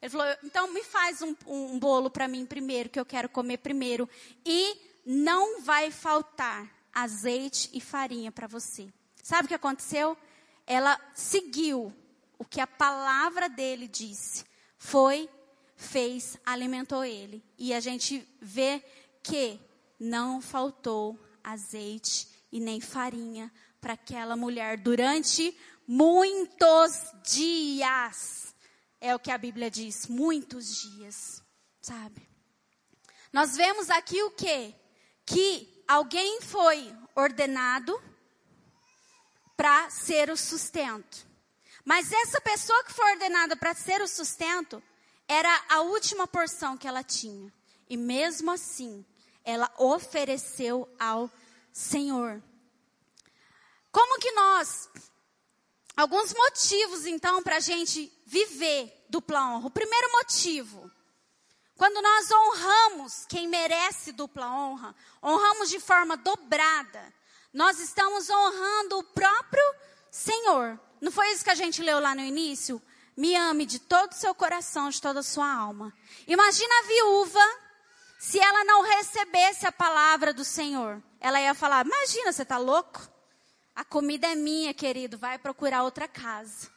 [0.03, 3.59] Ele falou, então me faz um, um bolo para mim primeiro, que eu quero comer
[3.59, 4.09] primeiro.
[4.45, 4.77] E
[5.07, 8.89] não vai faltar azeite e farinha para você.
[9.23, 10.19] Sabe o que aconteceu?
[10.67, 11.93] ela seguiu
[12.39, 14.45] o que a palavra dele disse.
[14.79, 15.29] Foi,
[15.77, 17.43] fez, alimentou ele.
[17.59, 18.83] E a gente vê
[19.23, 19.61] que
[19.99, 26.93] não faltou azeite e nem farinha para aquela mulher durante muitos
[27.25, 28.52] dias.
[29.05, 31.43] É o que a Bíblia diz, muitos dias,
[31.81, 32.25] sabe?
[33.33, 34.73] Nós vemos aqui o quê?
[35.27, 38.01] Que alguém foi ordenado
[39.57, 41.27] para ser o sustento.
[41.85, 44.81] Mas essa pessoa que foi ordenada para ser o sustento
[45.27, 47.53] era a última porção que ela tinha.
[47.89, 49.05] E mesmo assim,
[49.45, 51.29] ela ofereceu ao
[51.73, 52.41] Senhor.
[53.91, 54.89] Como que nós
[55.95, 59.67] Alguns motivos, então, para a gente viver dupla honra.
[59.67, 60.91] O primeiro motivo,
[61.77, 67.13] quando nós honramos quem merece dupla honra, honramos de forma dobrada,
[67.53, 69.75] nós estamos honrando o próprio
[70.11, 70.81] Senhor.
[70.99, 72.81] Não foi isso que a gente leu lá no início?
[73.15, 75.93] Me ame de todo o seu coração, de toda a sua alma.
[76.27, 77.59] Imagina a viúva,
[78.19, 81.03] se ela não recebesse a palavra do Senhor.
[81.21, 83.07] Ela ia falar: Imagina, você está louco?
[83.75, 85.19] A comida é minha, querido.
[85.19, 86.72] Vai procurar outra casa.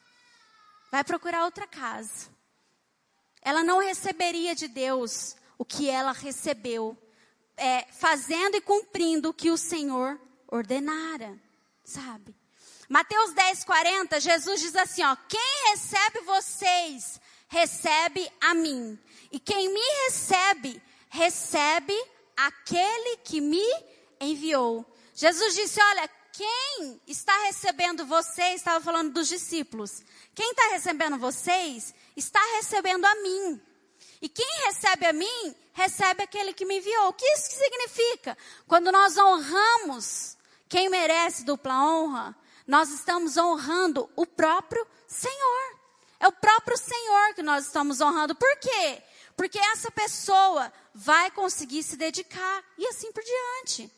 [0.96, 2.30] Vai procurar outra casa.
[3.42, 6.98] Ela não receberia de Deus o que ela recebeu,
[7.58, 10.18] é, fazendo e cumprindo o que o Senhor
[10.48, 11.38] ordenara,
[11.84, 12.34] sabe?
[12.88, 17.20] Mateus 10, 40, Jesus diz assim: ó, quem recebe vocês,
[17.50, 18.98] recebe a mim.
[19.34, 21.94] E quem me recebe, recebe
[22.38, 23.68] aquele que me
[24.18, 24.86] enviou.
[25.14, 31.94] Jesus disse: olha, quem está recebendo vocês, estava falando dos discípulos, quem está recebendo vocês,
[32.16, 33.62] está recebendo a mim.
[34.22, 37.08] E quem recebe a mim, recebe aquele que me enviou.
[37.08, 38.38] O que isso significa?
[38.68, 40.36] Quando nós honramos
[40.68, 42.36] quem merece dupla honra,
[42.68, 45.80] nós estamos honrando o próprio Senhor.
[46.20, 48.36] É o próprio Senhor que nós estamos honrando.
[48.36, 49.02] Por quê?
[49.38, 53.92] Porque essa pessoa vai conseguir se dedicar e assim por diante.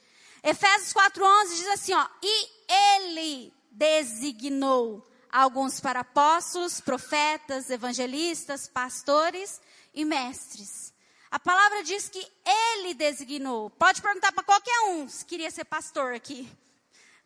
[0.44, 9.62] Efésios 4:11 diz assim, ó: "E ele designou alguns para apóstolos, profetas, evangelistas, pastores
[9.94, 10.94] e mestres."
[11.30, 13.70] A palavra diz que ele designou.
[13.72, 16.50] Pode perguntar para qualquer um se queria ser pastor aqui.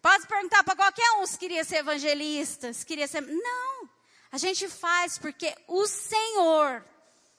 [0.02, 3.22] Pode perguntar para qualquer um se queria ser evangelista, se queria ser.
[3.22, 3.90] Não.
[4.32, 6.84] A gente faz porque o Senhor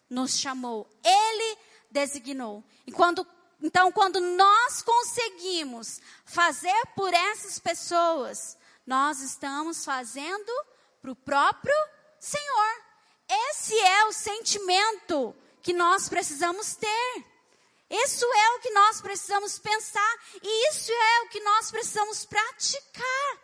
[0.08, 0.88] nos chamou.
[1.02, 1.58] Ele
[1.90, 2.62] designou.
[2.86, 3.26] E quando
[3.62, 10.52] então, quando nós conseguimos fazer por essas pessoas, nós estamos fazendo
[11.00, 11.74] para o próprio
[12.18, 12.82] Senhor.
[13.28, 17.24] Esse é o sentimento que nós precisamos ter.
[17.88, 23.38] Isso é o que nós precisamos pensar e isso é o que nós precisamos praticar.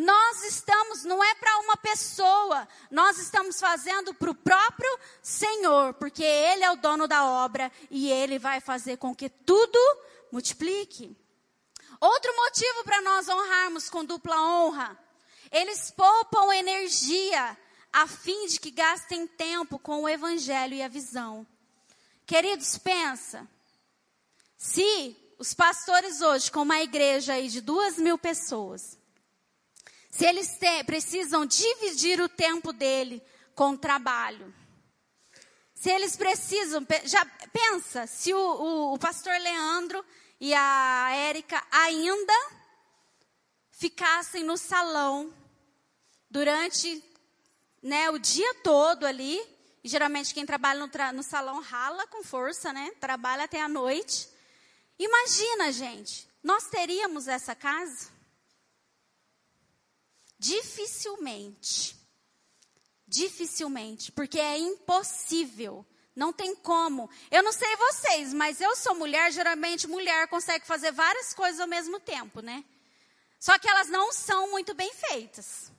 [0.00, 6.22] Nós estamos, não é para uma pessoa, nós estamos fazendo para o próprio Senhor, porque
[6.22, 9.76] Ele é o dono da obra e Ele vai fazer com que tudo
[10.30, 11.16] multiplique.
[12.00, 14.96] Outro motivo para nós honrarmos com dupla honra,
[15.50, 17.58] eles poupam energia
[17.92, 21.44] a fim de que gastem tempo com o Evangelho e a visão.
[22.24, 23.48] Queridos, pensa,
[24.56, 28.96] se os pastores hoje, com uma igreja aí de duas mil pessoas,
[30.18, 33.22] se eles te, precisam dividir o tempo dele
[33.54, 34.52] com o trabalho.
[35.72, 40.04] Se eles precisam, já pensa, se o, o, o pastor Leandro
[40.40, 42.34] e a Érica ainda
[43.70, 45.32] ficassem no salão
[46.28, 47.00] durante
[47.80, 49.40] né, o dia todo ali,
[49.84, 52.90] e geralmente quem trabalha no, tra no salão rala com força, né?
[52.98, 54.28] Trabalha até a noite.
[54.98, 58.17] Imagina, gente, nós teríamos essa casa?
[60.38, 61.96] Dificilmente.
[63.06, 65.84] Dificilmente, porque é impossível.
[66.14, 67.08] Não tem como.
[67.30, 71.66] Eu não sei vocês, mas eu sou mulher, geralmente mulher consegue fazer várias coisas ao
[71.66, 72.64] mesmo tempo, né?
[73.38, 75.72] Só que elas não são muito bem feitas.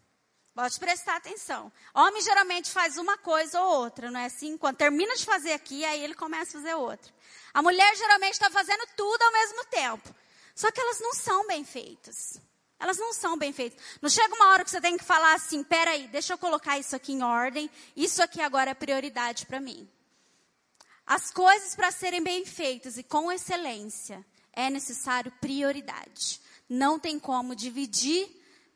[0.55, 1.71] Pode prestar atenção.
[1.93, 4.57] Homem geralmente faz uma coisa ou outra, não é assim?
[4.57, 7.13] Quando termina de fazer aqui, aí ele começa a fazer outra.
[7.53, 10.15] A mulher geralmente está fazendo tudo ao mesmo tempo.
[10.55, 12.41] Só que elas não são bem feitas.
[12.79, 13.79] Elas não são bem feitas.
[14.01, 16.95] Não chega uma hora que você tem que falar assim, peraí, deixa eu colocar isso
[16.95, 19.87] aqui em ordem, isso aqui agora é prioridade para mim.
[21.05, 26.39] As coisas para serem bem feitas e com excelência, é necessário prioridade.
[26.69, 28.29] Não tem como dividir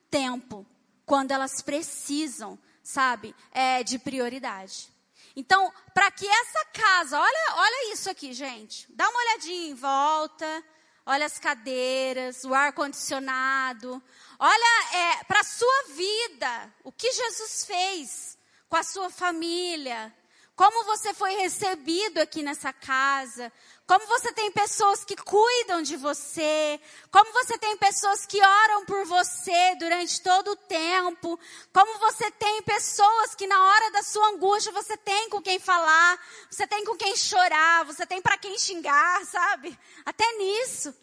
[0.10, 0.66] tempo
[1.06, 4.92] quando elas precisam, sabe, é, de prioridade.
[5.36, 8.86] Então, para que essa casa, olha, olha isso aqui, gente.
[8.94, 10.64] Dá uma olhadinha em volta,
[11.06, 14.02] olha as cadeiras, o ar-condicionado.
[14.40, 18.38] Olha é, para a sua vida, o que Jesus fez
[18.70, 20.14] com a sua família.
[20.56, 23.52] Como você foi recebido aqui nessa casa,
[23.86, 26.80] como você tem pessoas que cuidam de você,
[27.12, 31.38] como você tem pessoas que oram por você durante todo o tempo,
[31.74, 36.18] como você tem pessoas que na hora da sua angústia você tem com quem falar,
[36.50, 39.78] você tem com quem chorar, você tem para quem xingar, sabe?
[40.06, 40.96] Até nisso.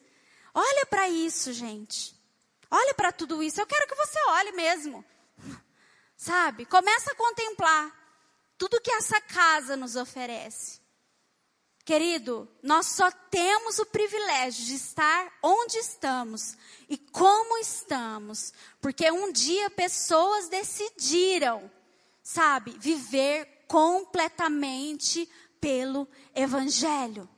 [0.55, 2.19] Olha para isso, gente.
[2.71, 3.61] Olha para tudo isso.
[3.61, 5.05] Eu quero que você olhe mesmo.
[6.17, 6.65] Sabe?
[6.65, 7.93] Começa a contemplar
[8.57, 10.80] tudo que essa casa nos oferece.
[11.91, 16.57] Querido, nós só temos o privilégio de estar onde estamos
[16.89, 21.69] e como estamos, porque um dia pessoas decidiram,
[22.23, 25.29] sabe, viver completamente
[25.61, 27.29] pelo Evangelho.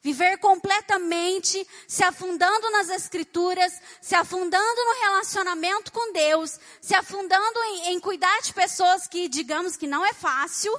[0.00, 7.88] Viver completamente, se afundando nas Escrituras, se afundando no relacionamento com Deus, se afundando em,
[7.88, 10.74] em cuidar de pessoas que, digamos que não é fácil,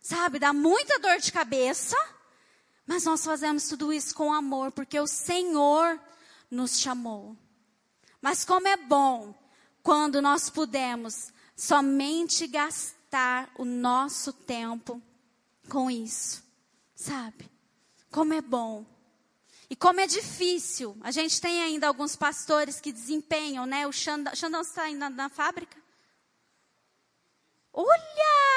[0.00, 1.96] sabe, dá muita dor de cabeça
[2.90, 5.96] mas nós fazemos tudo isso com amor, porque o Senhor
[6.50, 7.36] nos chamou.
[8.20, 9.32] Mas como é bom
[9.80, 15.00] quando nós podemos somente gastar o nosso tempo
[15.68, 16.42] com isso,
[16.92, 17.48] sabe?
[18.10, 18.84] Como é bom.
[19.70, 20.96] E como é difícil.
[21.00, 23.86] A gente tem ainda alguns pastores que desempenham, né?
[23.86, 25.80] O Xandão, está ainda na fábrica?
[27.72, 28.50] Olha!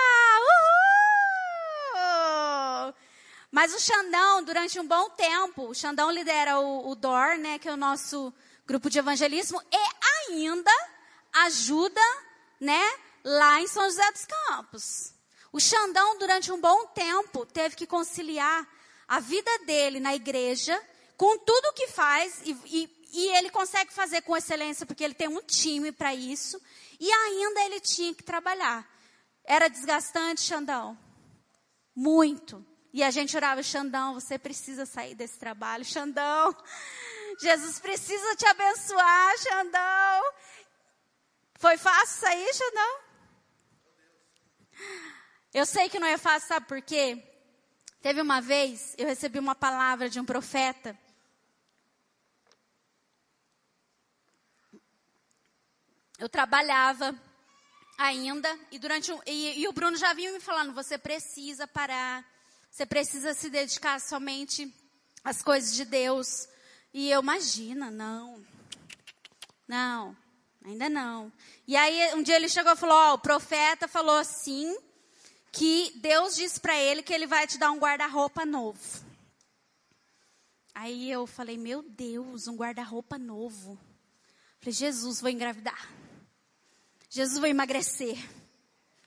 [3.54, 7.70] Mas o Xandão, durante um bom tempo, o Xandão lidera o, o DOR, né, que
[7.70, 8.34] é o nosso
[8.66, 10.72] grupo de evangelismo, e ainda
[11.32, 12.02] ajuda,
[12.60, 12.82] né,
[13.24, 15.14] lá em São José dos Campos.
[15.52, 18.68] O Xandão, durante um bom tempo, teve que conciliar
[19.08, 20.76] a vida dele na igreja
[21.16, 25.28] com tudo que faz, e, e, e ele consegue fazer com excelência, porque ele tem
[25.28, 26.60] um time para isso,
[27.00, 28.84] e ainda ele tinha que trabalhar.
[29.46, 30.98] Era desgastante, Xandão?
[31.96, 32.73] Muito.
[32.94, 35.84] E a gente orava, Xandão, você precisa sair desse trabalho.
[35.84, 36.56] Xandão,
[37.42, 40.34] Jesus precisa te abençoar, Xandão.
[41.56, 43.00] Foi fácil sair, Xandão?
[45.52, 47.22] Eu sei que não é fácil, sabe por quê?
[48.00, 50.96] Teve uma vez, eu recebi uma palavra de um profeta.
[56.20, 57.16] Eu trabalhava
[57.98, 62.33] ainda e durante um, e, e o Bruno já vinha me falando, você precisa parar
[62.74, 64.74] você precisa se dedicar somente
[65.24, 66.48] às coisas de Deus.
[66.92, 68.44] E eu, imagina, não.
[69.68, 70.18] Não,
[70.66, 71.32] ainda não.
[71.68, 74.76] E aí um dia ele chegou e falou: Ó, oh, o profeta falou assim,
[75.52, 79.06] que Deus disse para ele que ele vai te dar um guarda-roupa novo.
[80.74, 83.80] Aí eu falei: Meu Deus, um guarda-roupa novo.
[84.60, 85.94] Falei: Jesus, vou engravidar.
[87.08, 88.18] Jesus, vou emagrecer.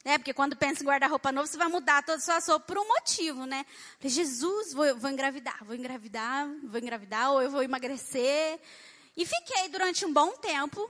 [0.06, 0.18] Né?
[0.18, 2.86] Porque quando pensa em guarda-roupa novo, você vai mudar toda a sua roupa por um
[2.86, 3.66] motivo, né?
[3.98, 8.60] Falei, Jesus, vou, vou engravidar, vou engravidar, vou engravidar, ou eu vou emagrecer.
[9.16, 10.88] E fiquei durante um bom tempo.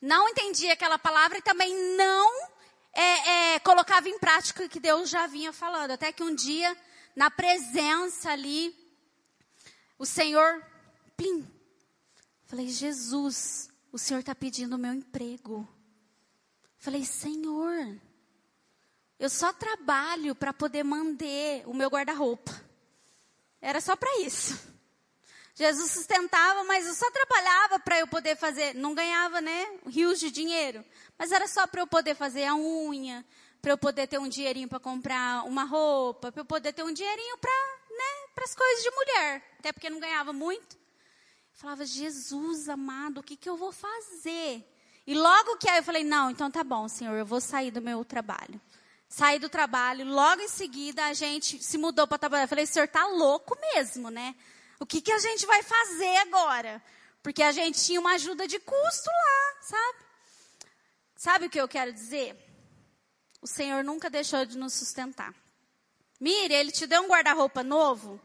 [0.00, 2.48] Não entendi aquela palavra e também não
[2.92, 5.90] é, é, colocava em prática o que Deus já vinha falando.
[5.90, 6.76] Até que um dia,
[7.16, 8.72] na presença ali,
[9.98, 10.64] o Senhor,
[11.16, 11.44] plim,
[12.44, 15.68] falei, Jesus, o Senhor está pedindo o meu emprego.
[16.86, 17.98] Falei, Senhor,
[19.18, 22.52] eu só trabalho para poder manter o meu guarda-roupa.
[23.60, 24.56] Era só para isso.
[25.52, 30.30] Jesus sustentava, mas eu só trabalhava para eu poder fazer, não ganhava, né, rios de
[30.30, 30.84] dinheiro,
[31.18, 33.26] mas era só para eu poder fazer a unha,
[33.60, 36.92] para eu poder ter um dinheirinho para comprar uma roupa, para eu poder ter um
[36.92, 37.50] dinheirinho para,
[37.90, 40.76] né, as coisas de mulher, até porque não ganhava muito.
[40.76, 44.64] Eu falava, Jesus amado, o que que eu vou fazer?
[45.06, 47.80] E logo que aí eu falei, não, então tá bom, senhor, eu vou sair do
[47.80, 48.60] meu trabalho.
[49.08, 52.44] Saí do trabalho, logo em seguida a gente se mudou para trabalhar.
[52.44, 54.34] Eu falei, senhor, tá louco mesmo, né?
[54.80, 56.82] O que, que a gente vai fazer agora?
[57.22, 59.98] Porque a gente tinha uma ajuda de custo lá, sabe?
[61.14, 62.36] Sabe o que eu quero dizer?
[63.40, 65.32] O Senhor nunca deixou de nos sustentar.
[66.20, 68.20] Mire, Ele te deu um guarda-roupa novo.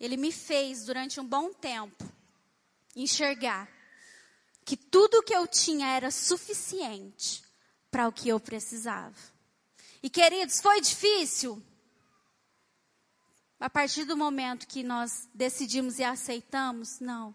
[0.00, 2.04] Ele me fez, durante um bom tempo,
[2.96, 3.68] enxergar
[4.64, 7.42] que tudo o que eu tinha era suficiente
[7.90, 9.14] para o que eu precisava.
[10.02, 11.62] E queridos, foi difícil?
[13.60, 17.34] A partir do momento que nós decidimos e aceitamos, não.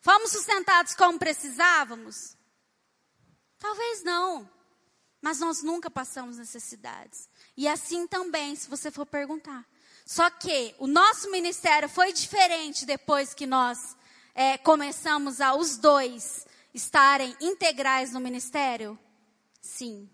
[0.00, 2.36] Fomos sustentados como precisávamos?
[3.58, 4.48] Talvez não.
[5.20, 7.28] Mas nós nunca passamos necessidades.
[7.56, 9.66] E assim também, se você for perguntar,
[10.06, 13.96] Só que o nosso ministério foi diferente depois que nós
[14.36, 16.46] é, começamos a os dois
[16.76, 18.98] estarem integrais no ministério?
[19.60, 20.08] Sim.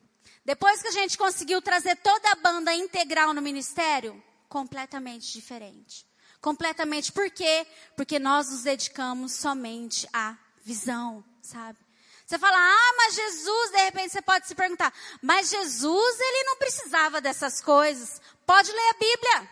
[0.44, 6.06] Depois que a gente conseguiu trazer toda a banda integral no ministério, completamente diferente.
[6.40, 7.12] Completamente.
[7.12, 7.66] Por quê?
[7.96, 11.78] Porque nós nos dedicamos somente à visão, sabe?
[12.26, 16.56] Você fala, ah, mas Jesus, de repente você pode se perguntar, mas Jesus, ele não
[16.56, 18.20] precisava dessas coisas.
[18.46, 19.50] Pode ler a Bíblia.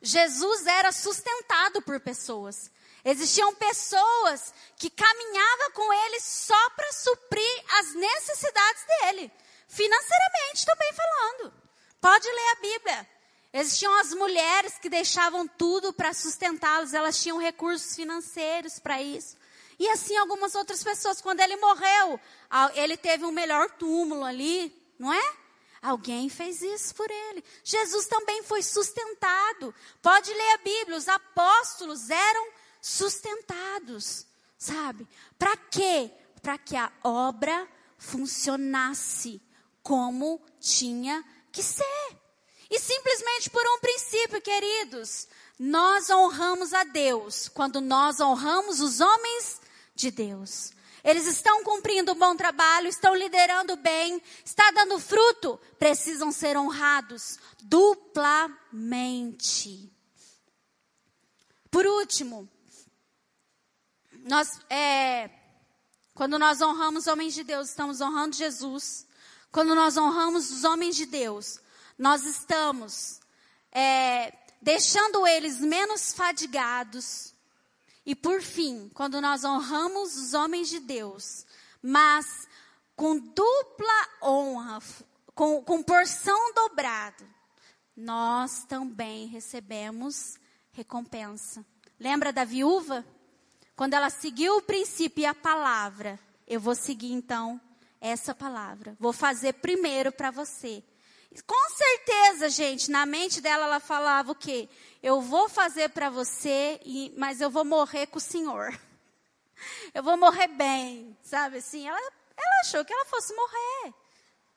[0.00, 2.70] Jesus era sustentado por pessoas.
[3.04, 9.32] Existiam pessoas que caminhavam com ele só para suprir as necessidades dele,
[9.66, 11.54] financeiramente também falando.
[12.00, 13.08] Pode ler a Bíblia.
[13.52, 19.36] Existiam as mulheres que deixavam tudo para sustentá-los, elas tinham recursos financeiros para isso.
[19.78, 21.20] E assim algumas outras pessoas.
[21.20, 22.20] Quando ele morreu,
[22.74, 25.36] ele teve um melhor túmulo ali, não é?
[25.82, 27.44] Alguém fez isso por ele.
[27.64, 29.74] Jesus também foi sustentado.
[30.00, 32.48] Pode ler a Bíblia, os apóstolos eram
[32.82, 34.26] sustentados,
[34.58, 35.08] sabe?
[35.38, 36.10] Para quê?
[36.42, 37.66] Para que a obra
[37.96, 39.40] funcionasse
[39.82, 42.18] como tinha que ser.
[42.68, 45.28] E simplesmente por um princípio, queridos,
[45.58, 49.60] nós honramos a Deus quando nós honramos os homens
[49.94, 50.72] de Deus.
[51.04, 57.38] Eles estão cumprindo um bom trabalho, estão liderando bem, está dando fruto, precisam ser honrados
[57.62, 59.92] duplamente.
[61.70, 62.48] Por último,
[64.24, 65.30] nós, é,
[66.14, 69.06] quando nós honramos homens de Deus, estamos honrando Jesus.
[69.50, 71.60] Quando nós honramos os homens de Deus,
[71.98, 73.20] nós estamos
[73.72, 77.34] é, deixando eles menos fadigados,
[78.06, 81.44] e por fim, quando nós honramos os homens de Deus,
[81.82, 82.48] mas
[82.96, 84.80] com dupla honra,
[85.34, 87.24] com, com porção dobrada,
[87.96, 90.36] nós também recebemos
[90.72, 91.64] recompensa.
[91.98, 93.04] Lembra da viúva?
[93.82, 96.16] Quando ela seguiu o princípio e a palavra,
[96.46, 97.60] eu vou seguir então
[98.00, 98.96] essa palavra.
[99.00, 100.84] Vou fazer primeiro para você.
[101.44, 104.68] Com certeza, gente, na mente dela ela falava o quê?
[105.02, 106.80] Eu vou fazer para você,
[107.16, 108.72] mas eu vou morrer com o Senhor.
[109.92, 111.88] Eu vou morrer bem, sabe assim?
[111.88, 113.94] Ela, ela achou que ela fosse morrer.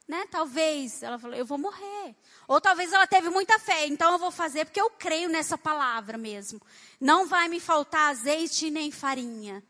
[0.08, 0.26] Né?
[0.30, 2.16] Talvez, ela falou, eu vou morrer.
[2.48, 6.18] Ou talvez ela teve muita fé, então eu vou fazer porque eu creio nessa palavra
[6.18, 6.62] mesmo.
[7.00, 9.64] Não vai me faltar azeite nem farinha.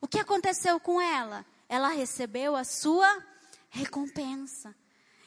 [0.00, 1.46] O que aconteceu com ela?
[1.68, 3.24] Ela recebeu a sua
[3.70, 4.74] recompensa.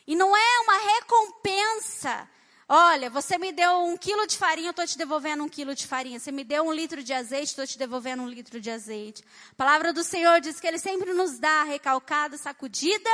[0.05, 2.29] E não é uma recompensa.
[2.67, 5.85] Olha, você me deu um quilo de farinha, eu estou te devolvendo um quilo de
[5.85, 6.19] farinha.
[6.19, 9.23] Você me deu um litro de azeite, estou te devolvendo um litro de azeite.
[9.51, 13.09] A palavra do Senhor diz que Ele sempre nos dá recalcada, sacudida,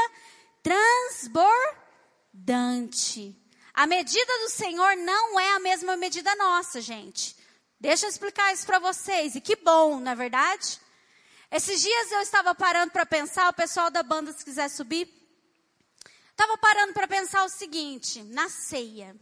[0.64, 3.36] transbordante.
[3.74, 7.38] A medida do Senhor não é a mesma medida nossa, gente.
[7.80, 9.36] Deixa eu explicar isso para vocês.
[9.36, 10.80] E que bom, na é verdade?
[11.51, 15.20] Esses dias eu estava parando para pensar, o pessoal da banda, se quiser subir,
[16.39, 19.14] Estava parando para pensar o seguinte, na ceia.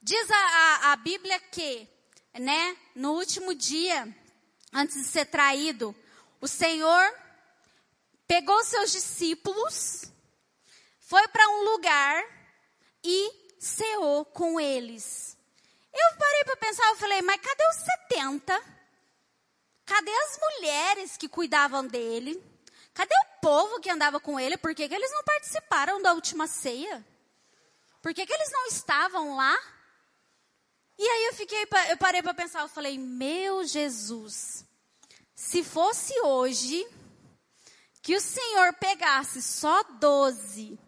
[0.00, 1.86] Diz a, a, a, Bíblia que,
[2.40, 4.08] né, no último dia,
[4.72, 5.94] antes de ser traído,
[6.40, 7.14] o Senhor
[8.26, 10.04] pegou seus discípulos,
[11.00, 12.24] foi para um lugar
[13.02, 15.36] e ceou com eles.
[15.92, 18.62] Eu parei para pensar, eu falei, mas cadê os 70?
[19.86, 22.42] Cadê as mulheres que cuidavam dele?
[22.92, 24.56] Cadê o povo que andava com ele?
[24.56, 27.04] Por que, que eles não participaram da última ceia?
[28.00, 29.56] Por que, que eles não estavam lá?
[30.98, 34.64] E aí eu fiquei, eu parei para pensar, eu falei, meu Jesus,
[35.34, 36.86] se fosse hoje
[38.04, 40.78] que o Senhor pegasse só 12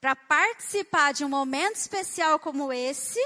[0.00, 3.24] para participar de um momento especial como esse,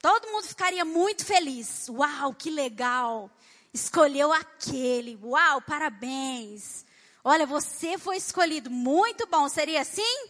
[0.00, 1.88] todo mundo ficaria muito feliz.
[1.88, 3.30] Uau, que legal!
[3.72, 5.16] Escolheu aquele.
[5.22, 6.84] Uau, parabéns.
[7.22, 9.48] Olha, você foi escolhido, muito bom.
[9.48, 10.28] Seria assim?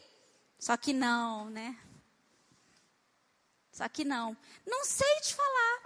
[0.58, 1.74] Só que não, né?
[3.72, 4.36] Só que não.
[4.66, 5.80] Não sei te falar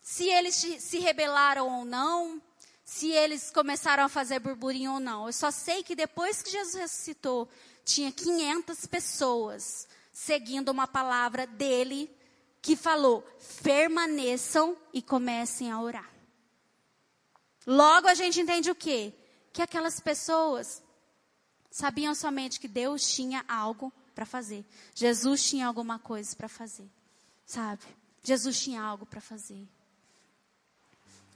[0.00, 2.40] se eles se rebelaram ou não,
[2.92, 5.26] se eles começaram a fazer burburinho ou não.
[5.26, 7.48] Eu só sei que depois que Jesus ressuscitou,
[7.84, 12.10] tinha 500 pessoas seguindo uma palavra dele
[12.60, 13.22] que falou:
[13.62, 16.10] permaneçam e comecem a orar.
[17.66, 19.14] Logo a gente entende o quê?
[19.52, 20.82] que aquelas pessoas
[21.70, 24.64] sabiam somente que Deus tinha algo para fazer.
[24.94, 26.88] Jesus tinha alguma coisa para fazer,
[27.44, 27.82] sabe?
[28.22, 29.68] Jesus tinha algo para fazer.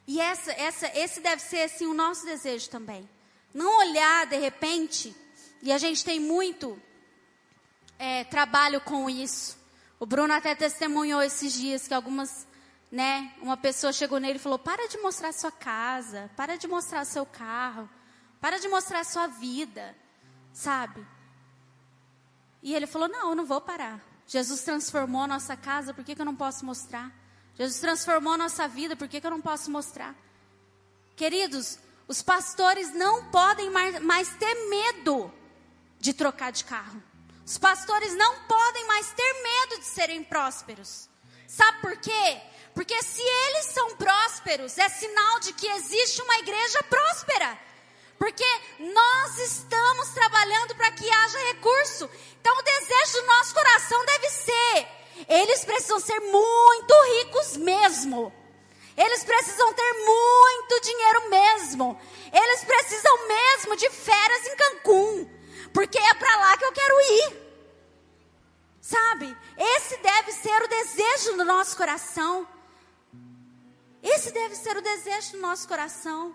[0.07, 3.09] E essa, essa, esse deve ser assim o nosso desejo também.
[3.53, 5.17] Não olhar de repente,
[5.63, 6.81] e a gente tem muito
[7.99, 9.59] é, trabalho com isso.
[9.99, 12.47] O Bruno até testemunhou esses dias que algumas,
[12.93, 17.05] né, uma pessoa chegou nele e falou: "Para de mostrar sua casa, para de mostrar
[17.05, 17.89] seu carro,
[18.41, 19.97] para de mostrar sua vida",
[20.53, 21.05] sabe?
[22.63, 24.01] E ele falou: "Não, eu não vou parar.
[24.27, 27.13] Jesus transformou a nossa casa, por que, que eu não posso mostrar?
[27.59, 30.15] Jesus transformou a nossa vida, por que, que eu não posso mostrar?"
[31.17, 35.33] Queridos, os pastores não podem mais, mais ter medo
[35.99, 37.03] de trocar de carro.
[37.45, 41.09] Os pastores não podem mais ter medo de serem prósperos.
[41.49, 42.41] Sabe por quê?
[42.75, 47.59] Porque se eles são prósperos, é sinal de que existe uma igreja próspera.
[48.19, 48.45] Porque
[48.79, 52.11] nós estamos trabalhando para que haja recurso.
[52.41, 54.89] Então o desejo do nosso coração deve ser:
[55.29, 58.33] eles precisam ser muito ricos mesmo.
[58.97, 62.01] Eles precisam ter muito dinheiro mesmo.
[62.33, 65.37] Eles precisam mesmo de férias em Cancún
[65.73, 67.47] porque é para lá que eu quero ir.
[68.81, 69.37] Sabe?
[69.59, 72.47] Esse deve ser o desejo do nosso coração.
[74.03, 76.35] Esse deve ser o desejo do nosso coração.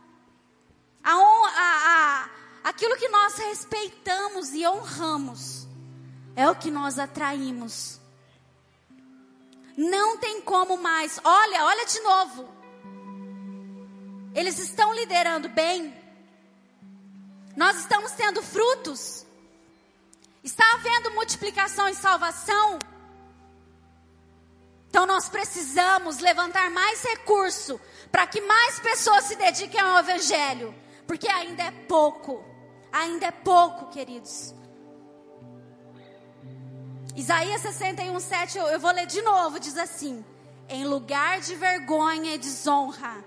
[1.03, 2.29] A, a, a,
[2.69, 5.67] aquilo que nós respeitamos e honramos
[6.35, 8.00] é o que nós atraímos.
[9.81, 11.19] Não tem como mais.
[11.23, 12.47] Olha, olha de novo.
[14.35, 15.91] Eles estão liderando bem.
[17.57, 19.25] Nós estamos tendo frutos.
[20.43, 22.77] Está havendo multiplicação e salvação?
[24.87, 30.75] Então nós precisamos levantar mais recurso para que mais pessoas se dediquem ao Evangelho,
[31.07, 32.43] porque ainda é pouco,
[32.91, 34.53] ainda é pouco, queridos.
[37.15, 40.23] Isaías 61, 7, eu, eu vou ler de novo, diz assim:
[40.69, 43.23] Em lugar de vergonha e desonra,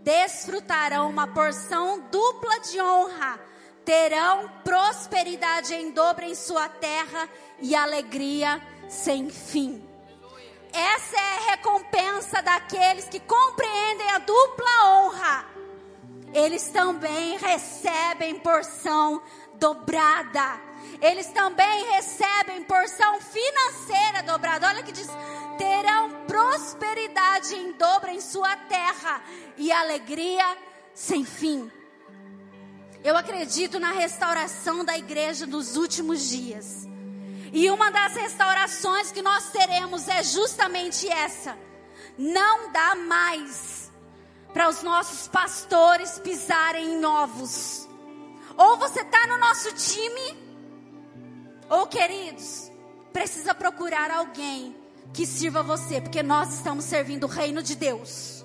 [0.00, 3.52] desfrutarão uma porção dupla de honra
[3.84, 7.28] terão prosperidade em dobro em sua terra
[7.60, 9.82] e alegria sem fim.
[10.72, 15.46] Essa é a recompensa daqueles que compreendem a dupla honra.
[16.32, 19.22] Eles também recebem porção
[19.54, 20.60] dobrada.
[21.02, 24.68] Eles também recebem porção financeira dobrada.
[24.68, 25.08] Olha que diz:
[25.58, 29.20] terão prosperidade em dobro em sua terra
[29.56, 30.56] e alegria
[30.94, 31.70] sem fim.
[33.02, 36.86] Eu acredito na restauração da igreja nos últimos dias.
[37.52, 41.58] E uma das restaurações que nós teremos é justamente essa.
[42.16, 43.90] Não dá mais
[44.52, 47.88] para os nossos pastores pisarem em ovos.
[48.56, 50.41] Ou você está no nosso time,
[51.68, 52.70] ou queridos,
[53.12, 54.76] precisa procurar alguém
[55.12, 58.44] que sirva você, porque nós estamos servindo o reino de Deus.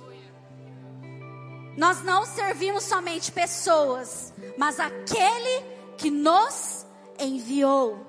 [1.78, 5.63] Nós não servimos somente pessoas, mas aquele
[5.97, 6.86] que nos
[7.20, 8.05] enviou.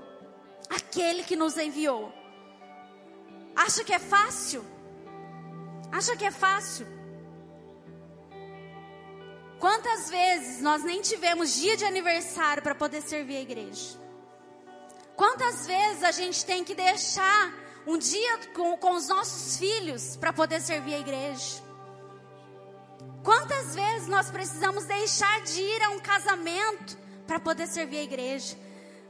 [0.71, 2.13] Aquele que nos enviou.
[3.55, 4.65] Acha que é fácil?
[5.93, 6.87] Acha que é fácil?
[9.59, 13.99] Quantas vezes nós nem tivemos dia de aniversário para poder servir a igreja?
[15.19, 17.53] Quantas vezes a gente tem que deixar
[17.85, 21.61] um dia com, com os nossos filhos para poder servir a igreja?
[23.25, 26.97] Quantas vezes nós precisamos deixar de ir a um casamento
[27.27, 28.57] para poder servir a igreja?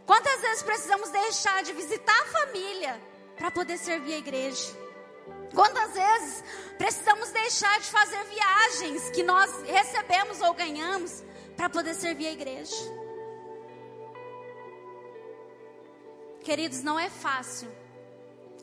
[0.06, 2.98] Quantas vezes precisamos deixar de visitar a família
[3.36, 4.74] para poder servir a igreja?
[5.54, 6.42] Quantas vezes
[6.78, 11.22] precisamos deixar de fazer viagens que nós recebemos ou ganhamos
[11.54, 12.97] para poder servir a igreja?
[16.48, 17.68] Queridos, não é fácil,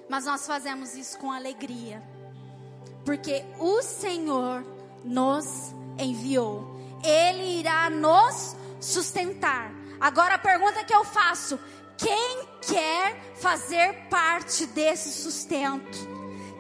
[0.09, 2.01] mas nós fazemos isso com alegria,
[3.05, 4.65] porque o Senhor
[5.03, 5.45] nos
[5.99, 6.65] enviou.
[7.03, 9.71] Ele irá nos sustentar.
[9.99, 11.59] Agora a pergunta que eu faço:
[11.95, 15.99] quem quer fazer parte desse sustento?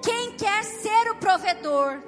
[0.03, 2.03] Quem quer ser o provedor?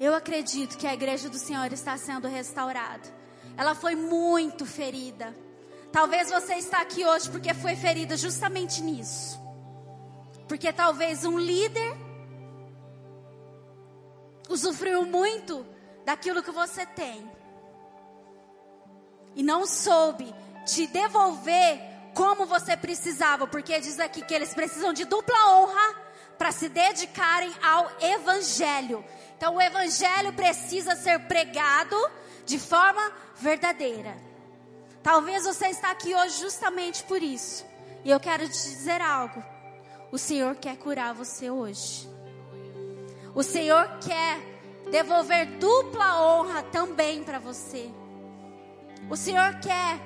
[0.00, 3.08] Eu acredito que a igreja do Senhor está sendo restaurada.
[3.56, 5.36] Ela foi muito ferida.
[5.90, 9.40] Talvez você está aqui hoje porque foi ferida justamente nisso.
[10.46, 11.96] Porque talvez um líder
[14.48, 15.66] usufruiu muito
[16.04, 17.28] daquilo que você tem
[19.34, 20.34] e não soube
[20.64, 21.80] te devolver
[22.14, 25.94] como você precisava, porque diz aqui que eles precisam de dupla honra
[26.36, 29.04] para se dedicarem ao evangelho.
[29.38, 31.96] Então o evangelho precisa ser pregado
[32.44, 34.16] de forma verdadeira.
[35.00, 37.64] Talvez você está aqui hoje justamente por isso.
[38.04, 39.40] E eu quero te dizer algo.
[40.10, 42.08] O Senhor quer curar você hoje.
[43.32, 44.40] O Senhor quer
[44.90, 47.88] devolver dupla honra também para você.
[49.08, 50.00] O Senhor quer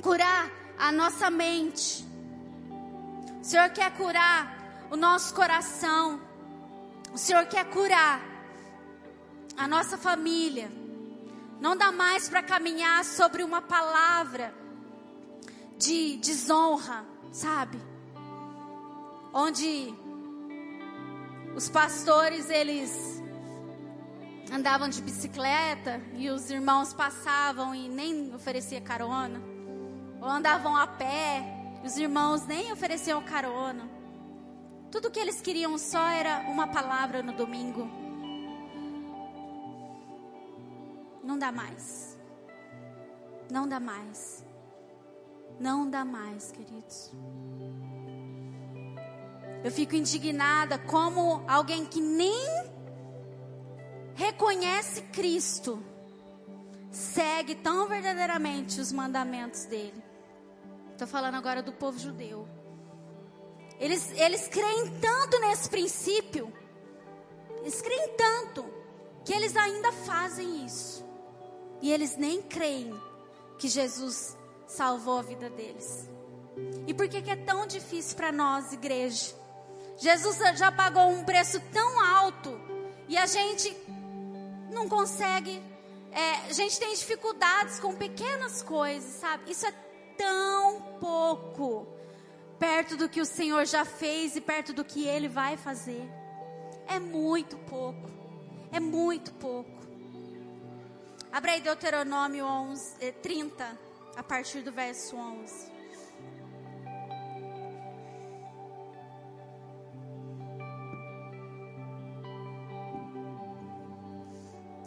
[0.00, 0.48] curar
[0.78, 2.04] a nossa mente.
[3.40, 6.20] O Senhor quer curar o nosso coração.
[7.12, 8.33] O Senhor quer curar
[9.56, 10.70] a nossa família.
[11.60, 14.54] Não dá mais para caminhar sobre uma palavra
[15.78, 17.80] de desonra, sabe?
[19.32, 19.94] Onde
[21.54, 23.22] os pastores eles
[24.52, 29.40] andavam de bicicleta e os irmãos passavam e nem oferecia carona,
[30.20, 31.42] ou andavam a pé
[31.82, 33.88] e os irmãos nem ofereciam carona.
[34.90, 38.03] Tudo que eles queriam só era uma palavra no domingo.
[41.24, 42.18] Não dá mais.
[43.50, 44.44] Não dá mais.
[45.58, 47.12] Não dá mais, queridos.
[49.62, 52.72] Eu fico indignada como alguém que nem
[54.14, 55.82] reconhece Cristo
[56.90, 60.02] segue tão verdadeiramente os mandamentos dele.
[60.92, 62.46] Estou falando agora do povo judeu.
[63.80, 66.52] Eles, eles creem tanto nesse princípio,
[67.60, 68.64] eles creem tanto,
[69.24, 71.03] que eles ainda fazem isso.
[71.84, 72.98] E eles nem creem
[73.58, 74.34] que Jesus
[74.66, 76.08] salvou a vida deles.
[76.86, 79.34] E por que, que é tão difícil para nós, igreja?
[79.98, 82.58] Jesus já pagou um preço tão alto
[83.06, 83.76] e a gente
[84.72, 85.62] não consegue,
[86.10, 89.50] é, a gente tem dificuldades com pequenas coisas, sabe?
[89.50, 89.72] Isso é
[90.16, 91.86] tão pouco
[92.58, 96.10] perto do que o Senhor já fez e perto do que Ele vai fazer.
[96.86, 98.08] É muito pouco,
[98.72, 99.83] é muito pouco.
[101.34, 103.76] Abra aí Deuteronômio 11, 30, eh,
[104.16, 105.72] a partir do verso 11.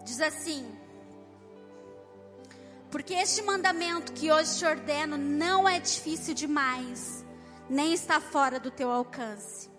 [0.06, 0.74] Diz assim:
[2.89, 7.26] Porque este mandamento que hoje te ordeno não é difícil demais,
[7.70, 9.70] nem está fora do teu alcance.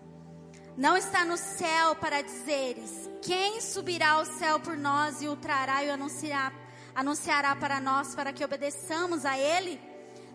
[0.79, 5.83] Não está no céu para dizeres: Quem subirá ao céu por nós e o trará
[5.83, 6.53] e o anunciará,
[6.99, 9.81] anunciará para nós para que obedeçamos a Ele?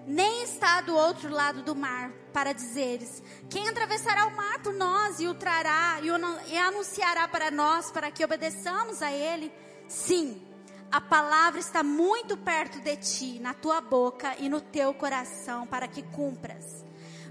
[0.07, 5.20] Nem está do outro lado do mar para dizeres: Quem atravessará o mar por nós
[5.20, 9.51] e o trará e, anunciará para nós para que obedeçamos a Ele?
[9.89, 10.41] Sim,
[10.89, 15.88] a palavra está muito perto de ti, na tua boca e no teu coração, para
[15.88, 16.86] que cumpras.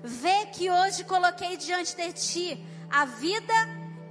[0.04, 3.54] Vê que hoje coloquei diante de ti a vida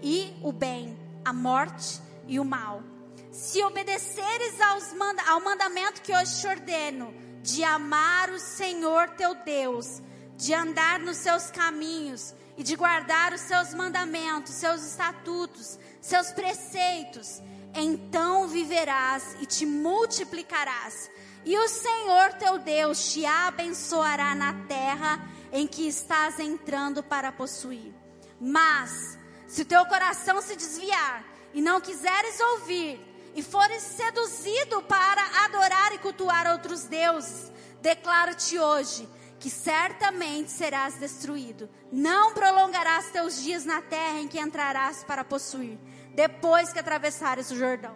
[0.01, 2.90] e o bem, a morte e o mal.
[3.31, 4.57] Se obedeceres
[4.93, 10.01] manda ao mandamento que hoje te ordeno, de amar o Senhor teu Deus,
[10.35, 17.41] de andar nos seus caminhos e de guardar os seus mandamentos, seus estatutos, seus preceitos,
[17.73, 21.09] então viverás e te multiplicarás.
[21.45, 27.93] E o Senhor teu Deus te abençoará na terra em que estás entrando para possuir.
[28.39, 29.17] Mas,
[29.47, 31.23] se teu coração se desviar
[31.53, 37.51] e não quiseres ouvir, e fores seduzido para adorar e cultuar outros deuses,
[37.81, 39.07] declaro-te hoje
[39.39, 41.69] que certamente serás destruído.
[41.91, 45.79] Não prolongarás teus dias na terra em que entrarás para possuir
[46.13, 47.95] depois que atravessares o Jordão.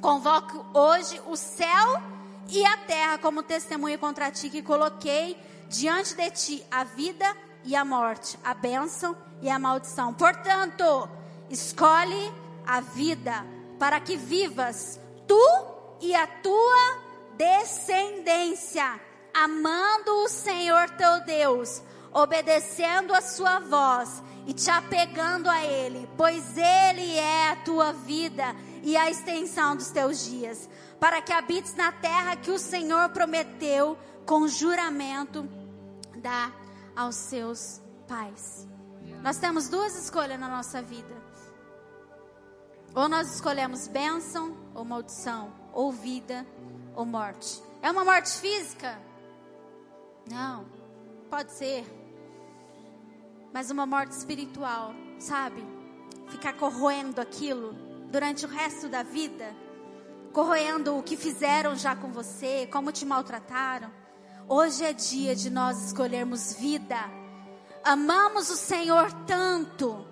[0.00, 2.02] Convoco hoje o céu
[2.48, 5.36] e a terra como testemunha contra ti, que coloquei
[5.68, 10.12] diante de ti a vida e a morte, a bênção e a maldição.
[10.12, 11.08] Portanto,
[11.50, 12.32] escolhe
[12.66, 13.44] a vida
[13.78, 15.40] para que vivas tu
[16.00, 16.98] e a tua
[17.36, 19.00] descendência,
[19.32, 26.56] amando o Senhor teu Deus, obedecendo a sua voz e te apegando a Ele, pois
[26.56, 30.68] Ele é a tua vida e a extensão dos teus dias,
[31.00, 35.48] para que habites na terra que o Senhor prometeu com juramento
[36.16, 36.52] dar
[36.94, 38.68] aos seus pais.
[39.22, 41.23] Nós temos duas escolhas na nossa vida.
[42.94, 46.46] Ou nós escolhemos bênção ou maldição, ou vida
[46.94, 47.62] ou morte.
[47.82, 48.98] É uma morte física?
[50.30, 50.64] Não.
[51.28, 51.84] Pode ser
[53.54, 55.64] mas uma morte espiritual, sabe?
[56.28, 57.72] Ficar corroendo aquilo
[58.10, 59.54] durante o resto da vida,
[60.32, 63.92] corroendo o que fizeram já com você, como te maltrataram.
[64.48, 66.98] Hoje é dia de nós escolhermos vida.
[67.84, 70.04] Amamos o Senhor tanto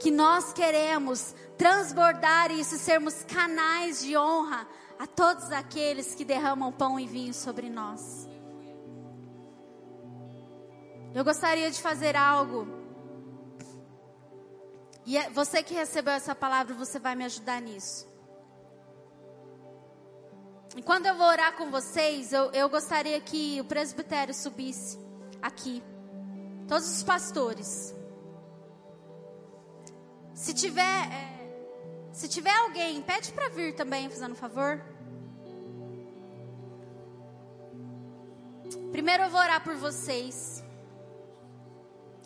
[0.00, 4.66] que nós queremos transbordar isso, sermos canais de honra
[4.98, 8.26] a todos aqueles que derramam pão e vinho sobre nós.
[11.14, 12.66] Eu gostaria de fazer algo.
[15.04, 18.08] E é, você que recebeu essa palavra, você vai me ajudar nisso.
[20.76, 24.98] E quando eu vou orar com vocês, eu, eu gostaria que o presbitério subisse
[25.42, 25.82] aqui.
[26.68, 27.99] Todos os pastores.
[30.40, 30.82] Se tiver,
[31.12, 34.82] é, se tiver alguém, pede para vir também, fazendo um favor.
[38.90, 40.64] Primeiro eu vou orar por vocês.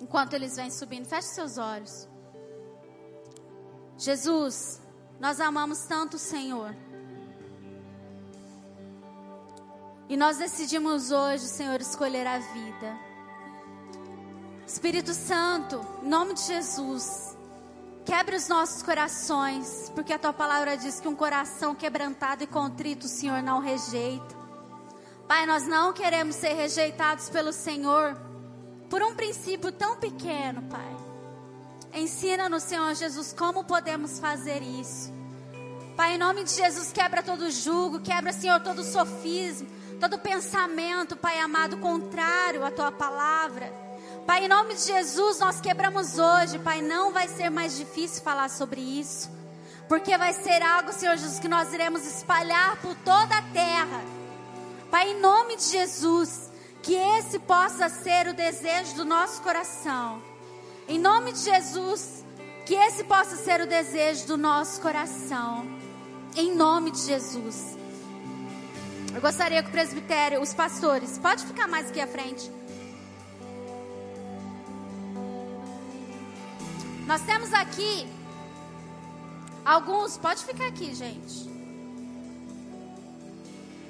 [0.00, 2.08] Enquanto eles vêm subindo, feche seus olhos.
[3.98, 4.80] Jesus,
[5.18, 6.72] nós amamos tanto o Senhor.
[10.08, 12.96] E nós decidimos hoje, Senhor, escolher a vida.
[14.64, 17.33] Espírito Santo, em nome de Jesus,
[18.04, 23.06] quebre os nossos corações, porque a tua palavra diz que um coração quebrantado e contrito
[23.06, 24.34] o Senhor não rejeita.
[25.26, 28.16] Pai, nós não queremos ser rejeitados pelo Senhor
[28.90, 30.96] por um princípio tão pequeno, Pai.
[31.94, 35.12] Ensina-nos, Senhor Jesus, como podemos fazer isso.
[35.96, 39.68] Pai, em nome de Jesus, quebra todo jugo, quebra, Senhor, todo sofismo,
[40.00, 43.83] todo pensamento, Pai amado, contrário à tua palavra.
[44.26, 48.48] Pai, em nome de Jesus, nós quebramos hoje, Pai, não vai ser mais difícil falar
[48.48, 49.30] sobre isso,
[49.86, 54.02] porque vai ser algo, Senhor Jesus, que nós iremos espalhar por toda a terra.
[54.90, 56.50] Pai, em nome de Jesus,
[56.82, 60.22] que esse possa ser o desejo do nosso coração.
[60.88, 62.24] Em nome de Jesus,
[62.64, 65.66] que esse possa ser o desejo do nosso coração.
[66.34, 67.76] Em nome de Jesus.
[69.14, 72.50] Eu gostaria que o presbitério, os pastores, pode ficar mais aqui à frente.
[77.06, 78.08] Nós temos aqui
[79.64, 81.52] alguns, pode ficar aqui, gente.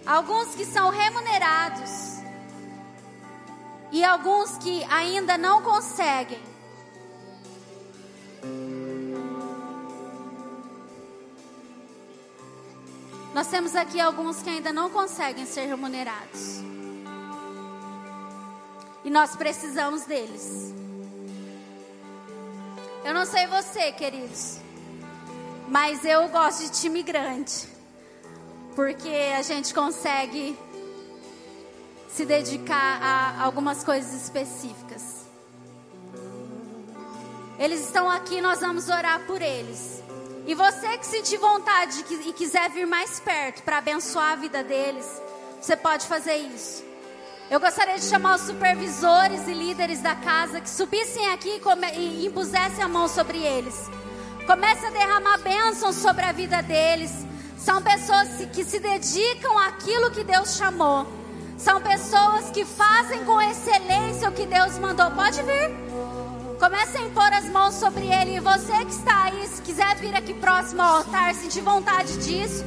[0.05, 2.19] Alguns que são remunerados
[3.93, 6.43] e alguns que ainda não conseguem.
[13.33, 16.62] Nós temos aqui alguns que ainda não conseguem ser remunerados.
[19.05, 20.75] E nós precisamos deles.
[23.05, 24.57] Eu não sei você, queridos,
[25.69, 27.69] mas eu gosto de time grande.
[28.75, 30.59] Porque a gente consegue
[32.09, 35.27] se dedicar a algumas coisas específicas.
[37.59, 40.03] Eles estão aqui, nós vamos orar por eles.
[40.47, 45.07] E você que sentir vontade e quiser vir mais perto para abençoar a vida deles,
[45.61, 46.83] você pode fazer isso.
[47.51, 51.61] Eu gostaria de chamar os supervisores e líderes da casa que subissem aqui
[51.97, 53.90] e impusessem a mão sobre eles.
[54.47, 57.12] Comece a derramar bênçãos sobre a vida deles.
[57.59, 61.07] São pessoas que se dedicam àquilo que Deus chamou.
[61.59, 65.11] São pessoas que fazem com excelência o que Deus mandou.
[65.11, 65.84] Pode vir.
[66.59, 68.36] Comece a impor as mãos sobre ele.
[68.36, 72.64] E você que está aí, se quiser vir aqui próximo ao altar, sentir vontade disso,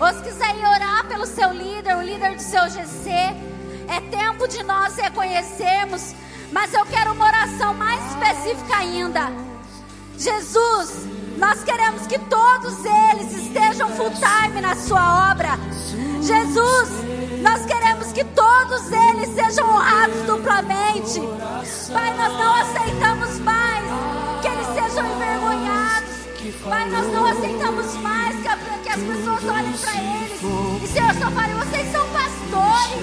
[0.00, 3.49] ou se quiser ir orar pelo seu líder, o líder do seu GC,
[3.90, 6.14] é tempo de nós reconhecermos.
[6.52, 9.30] Mas eu quero uma oração mais específica ainda.
[10.18, 11.06] Jesus,
[11.38, 15.58] nós queremos que todos eles estejam full time na sua obra.
[16.20, 16.90] Jesus,
[17.40, 21.20] nós queremos que todos eles sejam honrados duplamente.
[21.92, 23.59] Pai, nós não aceitamos mais
[26.68, 28.48] Pai, nós não aceitamos mais que,
[28.88, 30.40] as pessoas olhem para eles.
[30.82, 33.02] E Senhor, só fale, vocês são pastores.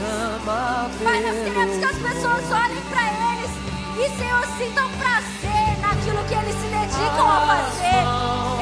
[1.04, 3.52] Pai, nós queremos que as pessoas olhem para eles.
[3.98, 8.04] E Senhor, sintam prazer naquilo que eles se dedicam a fazer.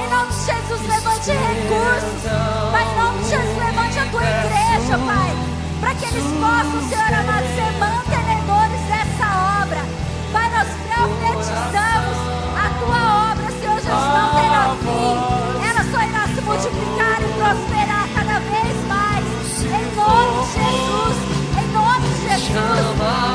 [0.01, 2.31] Em nome de Jesus, levante recursos.
[2.71, 5.55] Pai, em nome de Jesus, levante a tua igreja, Pai
[5.85, 9.85] para que eles possam, Senhor amado, ser mantenedores dessa obra.
[10.33, 11.94] Pai, nós profetizamos
[14.37, 19.25] Ela só irá se multiplicar e prosperar cada vez mais.
[19.65, 21.17] Em nome de Jesus,
[21.57, 23.34] em nome de Jesus.